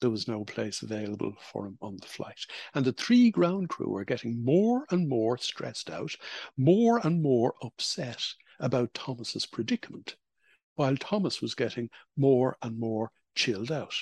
there 0.00 0.10
was 0.10 0.26
no 0.26 0.44
place 0.44 0.82
available 0.82 1.34
for 1.40 1.66
him 1.66 1.78
on 1.80 1.96
the 1.96 2.06
flight. 2.06 2.40
And 2.74 2.84
the 2.84 2.92
three 2.92 3.30
ground 3.30 3.68
crew 3.68 3.88
were 3.88 4.04
getting 4.04 4.44
more 4.44 4.84
and 4.90 5.08
more 5.08 5.38
stressed 5.38 5.90
out, 5.90 6.12
more 6.56 7.00
and 7.06 7.22
more 7.22 7.54
upset 7.62 8.26
about 8.58 8.94
Thomas's 8.94 9.46
predicament, 9.46 10.16
while 10.74 10.96
Thomas 10.96 11.40
was 11.40 11.54
getting 11.54 11.88
more 12.16 12.56
and 12.62 12.78
more 12.78 13.12
chilled 13.34 13.70
out. 13.70 13.94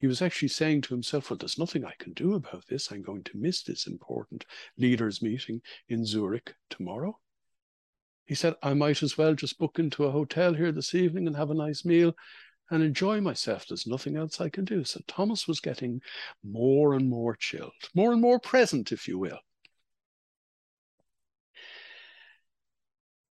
He 0.00 0.06
was 0.06 0.22
actually 0.22 0.48
saying 0.48 0.80
to 0.82 0.94
himself, 0.94 1.28
Well, 1.28 1.36
there's 1.36 1.58
nothing 1.58 1.84
I 1.84 1.92
can 1.98 2.14
do 2.14 2.34
about 2.34 2.66
this. 2.66 2.90
I'm 2.90 3.02
going 3.02 3.22
to 3.24 3.36
miss 3.36 3.62
this 3.62 3.86
important 3.86 4.46
leaders' 4.78 5.20
meeting 5.20 5.60
in 5.88 6.06
Zurich 6.06 6.54
tomorrow. 6.70 7.18
He 8.24 8.34
said, 8.34 8.54
I 8.62 8.72
might 8.72 9.02
as 9.02 9.18
well 9.18 9.34
just 9.34 9.58
book 9.58 9.78
into 9.78 10.04
a 10.04 10.10
hotel 10.10 10.54
here 10.54 10.72
this 10.72 10.94
evening 10.94 11.26
and 11.26 11.36
have 11.36 11.50
a 11.50 11.54
nice 11.54 11.84
meal 11.84 12.14
and 12.70 12.82
enjoy 12.82 13.20
myself. 13.20 13.66
There's 13.66 13.86
nothing 13.86 14.16
else 14.16 14.40
I 14.40 14.48
can 14.48 14.64
do. 14.64 14.84
So 14.84 15.00
Thomas 15.06 15.46
was 15.46 15.60
getting 15.60 16.00
more 16.42 16.94
and 16.94 17.10
more 17.10 17.36
chilled, 17.36 17.72
more 17.94 18.12
and 18.12 18.22
more 18.22 18.38
present, 18.38 18.92
if 18.92 19.06
you 19.06 19.18
will. 19.18 19.40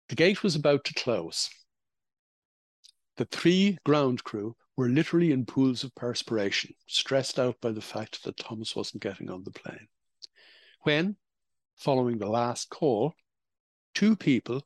The 0.09 0.15
gate 0.15 0.43
was 0.43 0.55
about 0.55 0.83
to 0.85 0.93
close. 0.93 1.49
The 3.17 3.25
three 3.25 3.77
ground 3.85 4.23
crew 4.23 4.55
were 4.79 4.87
literally 4.87 5.33
in 5.33 5.45
pools 5.45 5.83
of 5.83 5.93
perspiration, 5.93 6.73
stressed 6.87 7.37
out 7.37 7.59
by 7.59 7.69
the 7.69 7.81
fact 7.81 8.23
that 8.23 8.37
Thomas 8.37 8.77
wasn't 8.77 9.03
getting 9.03 9.29
on 9.29 9.43
the 9.43 9.51
plane. 9.51 9.89
When, 10.83 11.17
following 11.75 12.17
the 12.17 12.29
last 12.29 12.69
call, 12.69 13.13
two 13.93 14.15
people 14.15 14.65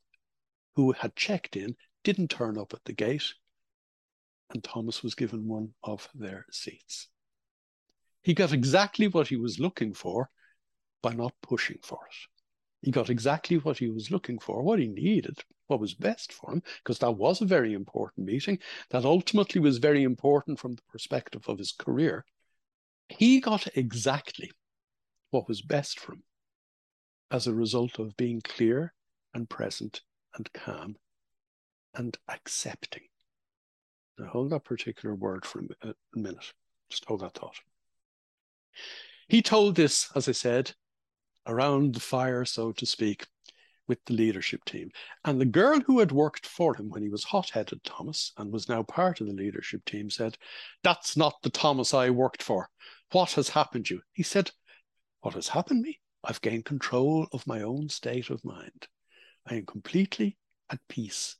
who 0.76 0.92
had 0.92 1.16
checked 1.16 1.56
in 1.56 1.76
didn't 2.04 2.28
turn 2.28 2.60
up 2.60 2.76
at 2.76 2.86
the 2.86 2.94
gate, 2.94 3.34
and 4.54 4.64
Thomas 4.64 5.02
was 5.02 5.16
given 5.16 5.48
one 5.48 5.74
of 5.84 6.08
their 6.14 6.46
seats. 6.52 7.08
He 8.22 8.36
got 8.36 8.54
exactly 8.54 9.08
what 9.08 9.30
he 9.30 9.36
was 9.36 9.60
looking 9.60 9.96
for 9.96 10.30
by 11.02 11.14
not 11.14 11.34
pushing 11.42 11.80
for 11.82 11.98
it. 12.08 12.33
He 12.84 12.92
got 12.92 13.10
exactly 13.10 13.58
what 13.58 13.78
he 13.78 13.90
was 13.90 14.12
looking 14.12 14.38
for, 14.40 14.62
what 14.62 14.78
he 14.78 14.88
needed, 14.88 15.40
what 15.68 15.80
was 15.80 15.94
best 15.94 16.34
for 16.34 16.52
him, 16.52 16.62
because 16.84 17.00
that 17.00 17.12
was 17.12 17.42
a 17.42 17.46
very 17.46 17.74
important 17.74 18.28
meeting. 18.28 18.60
That 18.90 19.06
ultimately 19.06 19.62
was 19.62 19.78
very 19.78 20.04
important 20.04 20.60
from 20.60 20.74
the 20.74 20.82
perspective 20.92 21.48
of 21.48 21.58
his 21.58 21.72
career. 21.72 22.26
He 23.08 23.40
got 23.40 23.68
exactly 23.78 24.52
what 25.32 25.48
was 25.48 25.62
best 25.62 25.98
for 25.98 26.14
him 26.14 26.24
as 27.32 27.48
a 27.48 27.54
result 27.54 28.00
of 28.00 28.18
being 28.18 28.42
clear 28.42 28.94
and 29.34 29.50
present 29.50 30.02
and 30.36 30.52
calm 30.52 30.98
and 31.96 32.18
accepting. 32.28 33.04
Now 34.18 34.28
hold 34.28 34.50
that 34.50 34.66
particular 34.66 35.16
word 35.16 35.46
for 35.46 35.64
a 35.82 35.94
minute. 36.14 36.52
Just 36.90 37.06
hold 37.06 37.22
that 37.22 37.36
thought. 37.36 37.56
He 39.30 39.42
told 39.42 39.76
this, 39.76 40.10
as 40.16 40.28
I 40.28 40.34
said, 40.34 40.74
around 41.48 41.94
the 41.94 42.00
fire, 42.00 42.46
so 42.46 42.72
to 42.74 42.86
speak, 42.86 43.28
with 43.88 44.04
the 44.06 44.14
leadership 44.14 44.64
team. 44.66 44.92
And 45.26 45.40
the 45.40 45.46
girl 45.46 45.80
who 45.82 46.00
had 46.00 46.12
worked 46.12 46.46
for 46.46 46.76
him 46.76 46.90
when 46.90 47.04
he 47.04 47.10
was 47.10 47.24
hot 47.24 47.50
headed 47.50 47.84
Thomas 47.84 48.32
and 48.38 48.52
was 48.52 48.70
now 48.70 48.84
part 48.84 49.22
of 49.22 49.28
the 49.28 49.34
leadership 49.34 49.84
team 49.86 50.10
said, 50.10 50.38
That's 50.84 51.18
not 51.18 51.42
the 51.42 51.50
Thomas 51.50 51.94
I 51.94 52.10
worked 52.10 52.42
for. 52.42 52.70
What 53.12 53.34
has 53.34 53.50
happened 53.50 53.88
to 53.88 53.96
you? 53.96 54.02
He 54.12 54.24
said, 54.24 54.52
What 55.22 55.34
has 55.36 55.50
happened 55.50 55.82
me? 55.82 56.00
I've 56.24 56.42
gained 56.42 56.66
control 56.66 57.28
of 57.34 57.46
my 57.46 57.62
own 57.62 57.90
state 57.90 58.30
of 58.30 58.46
mind. 58.46 58.88
I 59.46 59.56
am 59.56 59.66
completely 59.66 60.38
at 60.70 60.80
peace 60.88 61.36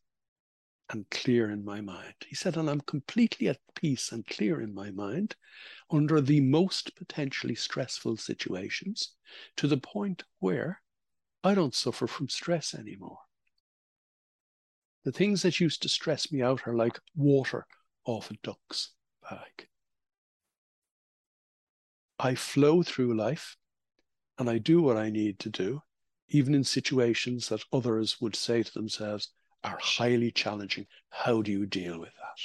and 0.94 1.10
clear 1.10 1.50
in 1.50 1.66
my 1.66 1.82
mind. 1.82 2.14
He 2.28 2.36
said, 2.36 2.56
and 2.56 2.70
I'm 2.70 2.82
completely 2.82 3.50
at 3.50 3.60
peace 3.76 4.12
and 4.12 4.26
clear 4.26 4.62
in 4.62 4.74
my 4.74 4.92
mind 4.92 5.36
under 5.90 6.22
the 6.22 6.40
most 6.40 6.96
potentially 6.96 7.56
stressful 7.56 8.18
situations 8.18 9.14
to 9.58 9.68
the 9.68 9.78
point 9.78 10.24
where 10.40 10.82
I 11.44 11.56
don't 11.56 11.76
suffer 11.76 12.08
from 12.08 12.30
stress 12.30 12.74
anymore. 12.74 13.20
The 15.04 15.12
things 15.12 15.42
that 15.42 15.60
used 15.60 15.82
to 15.82 15.90
stress 15.90 16.32
me 16.32 16.42
out 16.42 16.66
are 16.68 16.76
like 16.76 17.00
water 17.16 17.66
off 18.06 18.32
a 18.32 18.36
duck's 18.44 18.92
back. 19.30 19.68
I 22.20 22.36
flow 22.36 22.84
through 22.84 23.18
life 23.18 23.58
and 24.38 24.50
I 24.50 24.60
do 24.60 24.82
what 24.82 24.96
I 24.96 25.10
need 25.10 25.40
to 25.40 25.50
do, 25.50 25.82
even 26.30 26.54
in 26.54 26.64
situations 26.64 27.50
that 27.50 27.66
others 27.74 28.22
would 28.22 28.36
say 28.36 28.64
to 28.64 28.74
themselves, 28.74 29.30
are 29.64 29.80
highly 29.82 30.32
challenging. 30.32 30.88
How 31.10 31.42
do 31.42 31.52
you 31.52 31.66
deal 31.66 32.00
with 32.00 32.10
that? 32.10 32.40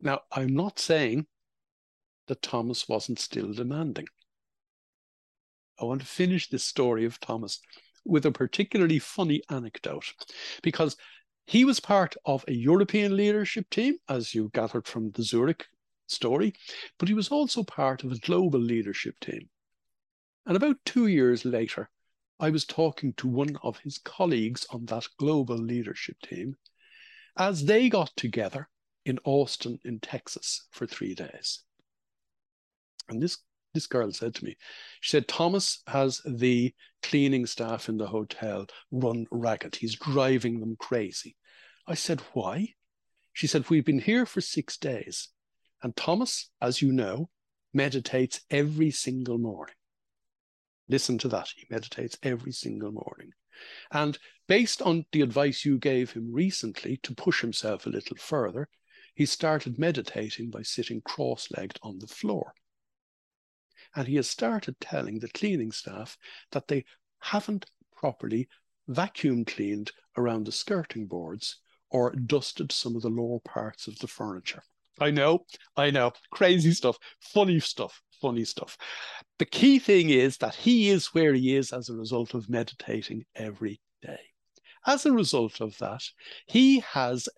Now, 0.00 0.20
I'm 0.30 0.54
not 0.54 0.78
saying 0.78 1.26
that 2.26 2.42
Thomas 2.42 2.88
wasn't 2.88 3.18
still 3.18 3.52
demanding. 3.52 4.06
I 5.80 5.84
want 5.84 6.00
to 6.00 6.06
finish 6.06 6.48
this 6.48 6.64
story 6.64 7.04
of 7.04 7.20
Thomas 7.20 7.60
with 8.04 8.26
a 8.26 8.30
particularly 8.30 8.98
funny 8.98 9.42
anecdote 9.50 10.12
because 10.62 10.96
he 11.46 11.64
was 11.64 11.80
part 11.80 12.16
of 12.24 12.44
a 12.48 12.52
European 12.52 13.16
leadership 13.16 13.68
team, 13.70 13.96
as 14.08 14.34
you 14.34 14.50
gathered 14.54 14.86
from 14.86 15.10
the 15.10 15.22
Zurich 15.22 15.66
story, 16.06 16.54
but 16.98 17.08
he 17.08 17.14
was 17.14 17.28
also 17.28 17.62
part 17.62 18.04
of 18.04 18.12
a 18.12 18.18
global 18.18 18.60
leadership 18.60 19.18
team. 19.20 19.48
And 20.46 20.56
about 20.56 20.76
two 20.84 21.06
years 21.06 21.44
later, 21.44 21.90
I 22.40 22.50
was 22.50 22.64
talking 22.64 23.12
to 23.14 23.28
one 23.28 23.56
of 23.62 23.78
his 23.78 23.98
colleagues 23.98 24.66
on 24.70 24.86
that 24.86 25.06
global 25.18 25.56
leadership 25.56 26.16
team 26.20 26.56
as 27.36 27.64
they 27.64 27.88
got 27.88 28.14
together 28.16 28.68
in 29.04 29.18
Austin, 29.24 29.78
in 29.84 30.00
Texas, 30.00 30.66
for 30.70 30.86
three 30.86 31.14
days. 31.14 31.62
And 33.08 33.22
this 33.22 33.38
this 33.74 33.86
girl 33.88 34.12
said 34.12 34.36
to 34.36 34.44
me, 34.44 34.56
she 35.00 35.10
said, 35.10 35.26
Thomas 35.26 35.82
has 35.88 36.22
the 36.24 36.72
cleaning 37.02 37.44
staff 37.44 37.88
in 37.88 37.96
the 37.96 38.06
hotel 38.06 38.66
run 38.92 39.26
ragged. 39.32 39.74
He's 39.74 39.98
driving 39.98 40.60
them 40.60 40.76
crazy. 40.78 41.36
I 41.86 41.94
said, 41.94 42.20
why? 42.32 42.74
She 43.32 43.48
said, 43.48 43.68
we've 43.68 43.84
been 43.84 43.98
here 43.98 44.26
for 44.26 44.40
six 44.40 44.76
days. 44.76 45.28
And 45.82 45.94
Thomas, 45.96 46.50
as 46.62 46.80
you 46.80 46.92
know, 46.92 47.28
meditates 47.72 48.42
every 48.48 48.92
single 48.92 49.38
morning. 49.38 49.74
Listen 50.88 51.18
to 51.18 51.28
that. 51.28 51.48
He 51.56 51.66
meditates 51.70 52.18
every 52.22 52.52
single 52.52 52.92
morning. 52.92 53.32
And 53.90 54.18
based 54.48 54.82
on 54.82 55.06
the 55.12 55.22
advice 55.22 55.64
you 55.64 55.78
gave 55.78 56.12
him 56.12 56.32
recently 56.32 56.98
to 56.98 57.14
push 57.14 57.40
himself 57.40 57.86
a 57.86 57.90
little 57.90 58.16
further, 58.16 58.68
he 59.14 59.26
started 59.26 59.78
meditating 59.78 60.50
by 60.50 60.62
sitting 60.62 61.00
cross 61.00 61.48
legged 61.56 61.78
on 61.82 61.98
the 61.98 62.06
floor. 62.06 62.54
And 63.94 64.08
he 64.08 64.16
has 64.16 64.28
started 64.28 64.80
telling 64.80 65.20
the 65.20 65.28
cleaning 65.28 65.70
staff 65.70 66.18
that 66.50 66.66
they 66.68 66.84
haven't 67.20 67.66
properly 67.96 68.48
vacuum 68.88 69.44
cleaned 69.44 69.92
around 70.16 70.46
the 70.46 70.52
skirting 70.52 71.06
boards 71.06 71.60
or 71.90 72.12
dusted 72.12 72.72
some 72.72 72.96
of 72.96 73.02
the 73.02 73.08
lower 73.08 73.38
parts 73.40 73.86
of 73.86 73.98
the 74.00 74.08
furniture. 74.08 74.64
I 75.00 75.10
know, 75.10 75.46
I 75.76 75.90
know, 75.90 76.12
crazy 76.30 76.72
stuff, 76.72 76.98
funny 77.20 77.60
stuff, 77.60 78.02
funny 78.24 78.44
stuff. 78.44 78.78
The 79.38 79.44
key 79.44 79.78
thing 79.78 80.08
is 80.08 80.38
that 80.38 80.54
he 80.54 80.88
is 80.88 81.08
where 81.08 81.34
he 81.34 81.54
is 81.54 81.74
as 81.74 81.90
a 81.90 81.94
result 81.94 82.32
of 82.32 82.48
meditating 82.48 83.26
every 83.36 83.82
day. 84.00 84.20
As 84.86 85.04
a 85.04 85.12
result 85.12 85.60
of 85.60 85.76
that, 85.76 86.02
he 86.46 86.80
has 86.80 87.28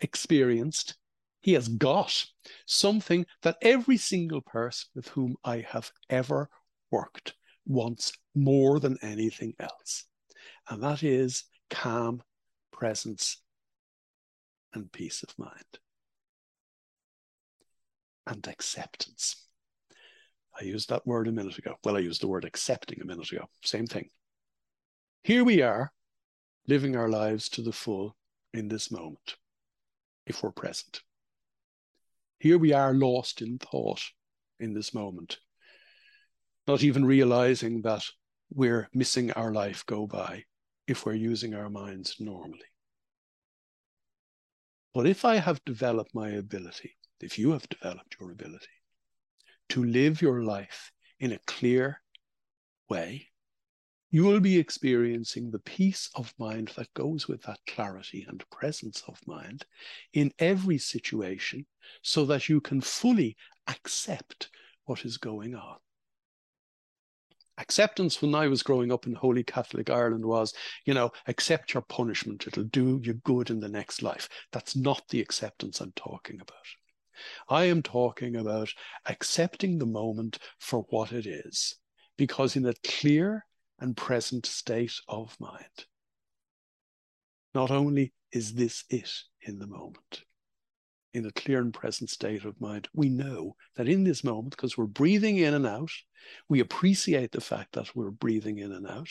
experienced 0.00 0.96
he 1.42 1.52
has 1.52 1.68
got 1.68 2.24
something 2.66 3.24
that 3.42 3.56
every 3.62 3.96
single 3.96 4.40
person 4.40 4.88
with 4.96 5.08
whom 5.08 5.36
I 5.44 5.64
have 5.68 5.92
ever 6.10 6.48
worked 6.90 7.34
wants 7.64 8.12
more 8.34 8.80
than 8.80 8.98
anything 9.02 9.54
else. 9.60 10.04
And 10.68 10.82
that 10.82 11.04
is 11.04 11.44
calm 11.70 12.22
presence 12.72 13.38
and 14.74 14.90
peace 14.90 15.22
of 15.22 15.36
mind 15.38 15.78
and 18.26 18.46
acceptance. 18.46 19.48
I 20.60 20.64
used 20.64 20.90
that 20.90 21.06
word 21.06 21.28
a 21.28 21.32
minute 21.32 21.58
ago. 21.58 21.76
Well, 21.82 21.96
I 21.96 22.00
used 22.00 22.22
the 22.22 22.28
word 22.28 22.44
accepting 22.44 23.00
a 23.00 23.06
minute 23.06 23.30
ago. 23.32 23.48
Same 23.64 23.86
thing. 23.86 24.10
Here 25.24 25.44
we 25.44 25.62
are 25.62 25.92
living 26.66 26.96
our 26.96 27.08
lives 27.08 27.48
to 27.50 27.62
the 27.62 27.72
full 27.72 28.16
in 28.52 28.68
this 28.68 28.90
moment, 28.90 29.36
if 30.26 30.42
we're 30.42 30.50
present. 30.50 31.00
Here 32.38 32.58
we 32.58 32.72
are 32.72 32.92
lost 32.92 33.40
in 33.40 33.58
thought 33.58 34.02
in 34.60 34.74
this 34.74 34.92
moment, 34.92 35.38
not 36.66 36.82
even 36.82 37.04
realizing 37.04 37.82
that 37.82 38.04
we're 38.52 38.88
missing 38.92 39.32
our 39.32 39.52
life 39.52 39.86
go 39.86 40.06
by 40.06 40.44
if 40.86 41.06
we're 41.06 41.14
using 41.14 41.54
our 41.54 41.70
minds 41.70 42.16
normally. 42.20 42.60
But 44.92 45.06
if 45.06 45.24
I 45.24 45.36
have 45.36 45.64
developed 45.64 46.14
my 46.14 46.30
ability, 46.30 46.96
if 47.20 47.38
you 47.38 47.52
have 47.52 47.68
developed 47.68 48.16
your 48.20 48.32
ability 48.32 48.66
to 49.72 49.82
live 49.82 50.20
your 50.20 50.42
life 50.42 50.92
in 51.18 51.32
a 51.32 51.38
clear 51.46 51.98
way, 52.90 53.26
you 54.10 54.22
will 54.22 54.38
be 54.38 54.58
experiencing 54.58 55.50
the 55.50 55.60
peace 55.60 56.10
of 56.14 56.34
mind 56.38 56.70
that 56.76 56.92
goes 56.92 57.26
with 57.26 57.42
that 57.44 57.58
clarity 57.66 58.26
and 58.28 58.44
presence 58.50 59.02
of 59.08 59.18
mind 59.26 59.64
in 60.12 60.30
every 60.38 60.76
situation 60.76 61.64
so 62.02 62.26
that 62.26 62.50
you 62.50 62.60
can 62.60 62.82
fully 62.82 63.34
accept 63.66 64.50
what 64.84 65.06
is 65.06 65.16
going 65.16 65.54
on. 65.54 65.76
Acceptance 67.56 68.20
when 68.20 68.34
I 68.34 68.48
was 68.48 68.62
growing 68.62 68.92
up 68.92 69.06
in 69.06 69.14
Holy 69.14 69.42
Catholic 69.42 69.88
Ireland 69.88 70.26
was, 70.26 70.52
you 70.84 70.92
know, 70.92 71.12
accept 71.28 71.72
your 71.72 71.82
punishment, 71.84 72.46
it'll 72.46 72.64
do 72.64 73.00
you 73.02 73.14
good 73.14 73.48
in 73.48 73.60
the 73.60 73.70
next 73.70 74.02
life. 74.02 74.28
That's 74.52 74.76
not 74.76 75.08
the 75.08 75.22
acceptance 75.22 75.80
I'm 75.80 75.92
talking 75.96 76.42
about. 76.42 76.66
I 77.48 77.64
am 77.64 77.82
talking 77.82 78.36
about 78.36 78.72
accepting 79.06 79.78
the 79.78 79.86
moment 79.86 80.38
for 80.58 80.80
what 80.90 81.12
it 81.12 81.26
is, 81.26 81.76
because 82.16 82.56
in 82.56 82.66
a 82.66 82.74
clear 82.84 83.46
and 83.78 83.96
present 83.96 84.46
state 84.46 84.94
of 85.08 85.38
mind. 85.40 85.86
Not 87.54 87.70
only 87.70 88.12
is 88.32 88.54
this 88.54 88.84
it 88.88 89.10
in 89.40 89.58
the 89.58 89.66
moment, 89.66 90.24
in 91.12 91.26
a 91.26 91.32
clear 91.32 91.60
and 91.60 91.74
present 91.74 92.08
state 92.10 92.44
of 92.44 92.60
mind, 92.60 92.88
we 92.94 93.08
know 93.08 93.56
that 93.76 93.88
in 93.88 94.04
this 94.04 94.24
moment, 94.24 94.50
because 94.50 94.78
we're 94.78 94.86
breathing 94.86 95.38
in 95.38 95.52
and 95.54 95.66
out, 95.66 95.90
we 96.48 96.60
appreciate 96.60 97.32
the 97.32 97.40
fact 97.40 97.72
that 97.72 97.94
we're 97.94 98.10
breathing 98.10 98.58
in 98.58 98.72
and 98.72 98.86
out. 98.86 99.08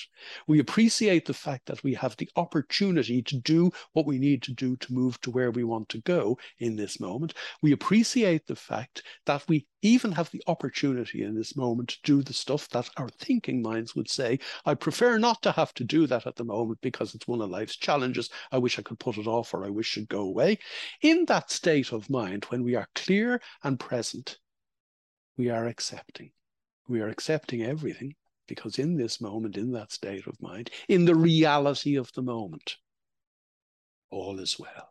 We 0.48 0.60
appreciate 0.60 1.26
the 1.26 1.34
fact 1.34 1.66
that 1.68 1.84
we 1.84 1.94
have 1.96 2.16
the 2.18 2.30
opportunity 2.36 3.22
to 3.24 3.38
do 3.38 3.72
what 3.94 4.06
we 4.06 4.20
need 4.20 4.42
to 4.44 4.54
do 4.54 4.76
to 4.78 4.94
move 4.94 5.20
to 5.22 5.32
where 5.32 5.52
we 5.52 5.64
want 5.64 5.90
to 5.90 6.02
go 6.02 6.38
in 6.60 6.76
this 6.76 7.00
moment. 7.00 7.34
We 7.62 7.72
appreciate 7.72 8.48
the 8.48 8.56
fact 8.56 9.04
that 9.26 9.44
we 9.48 9.68
even 9.82 10.12
have 10.12 10.30
the 10.32 10.44
opportunity 10.48 11.24
in 11.24 11.36
this 11.36 11.56
moment 11.56 11.90
to 11.90 11.98
do 12.04 12.22
the 12.22 12.34
stuff 12.34 12.70
that 12.70 12.90
our 12.98 13.10
thinking 13.10 13.62
minds 13.62 13.96
would 13.96 14.10
say, 14.10 14.40
I 14.66 14.76
prefer 14.76 15.18
not 15.18 15.42
to 15.44 15.52
have 15.52 15.74
to 15.76 15.84
do 15.84 16.08
that 16.08 16.28
at 16.28 16.36
the 16.36 16.44
moment 16.44 16.80
because 16.82 17.16
it's 17.16 17.28
one 17.28 17.42
of 17.42 17.50
life's 17.50 17.76
challenges. 17.76 18.30
I 18.52 18.60
wish 18.60 18.78
I 18.78 18.84
could 18.84 19.00
put 19.00 19.18
it 19.18 19.28
off 19.28 19.54
or 19.54 19.66
I 19.66 19.70
wish 19.70 19.98
it'd 19.98 20.10
go 20.10 20.22
away. 20.22 20.60
In 21.02 21.26
that 21.26 21.52
state 21.52 21.92
of 21.92 22.10
mind, 22.10 22.46
when 22.46 22.64
we 22.64 22.76
are 22.76 22.88
clear 22.94 23.42
and 23.64 23.80
present, 23.80 24.38
we 25.38 25.50
are 25.50 25.68
accepting 25.68 26.32
we 26.92 27.02
are 27.02 27.08
accepting 27.08 27.64
everything 27.64 28.14
because 28.48 28.78
in 28.78 28.98
this 28.98 29.22
moment, 29.22 29.56
in 29.56 29.72
that 29.72 29.94
state 29.94 30.28
of 30.28 30.42
mind, 30.42 30.70
in 30.90 31.06
the 31.06 31.16
reality 31.16 31.96
of 31.96 32.12
the 32.14 32.22
moment, 32.22 32.76
all 34.10 34.40
is 34.40 34.60
well. 34.60 34.90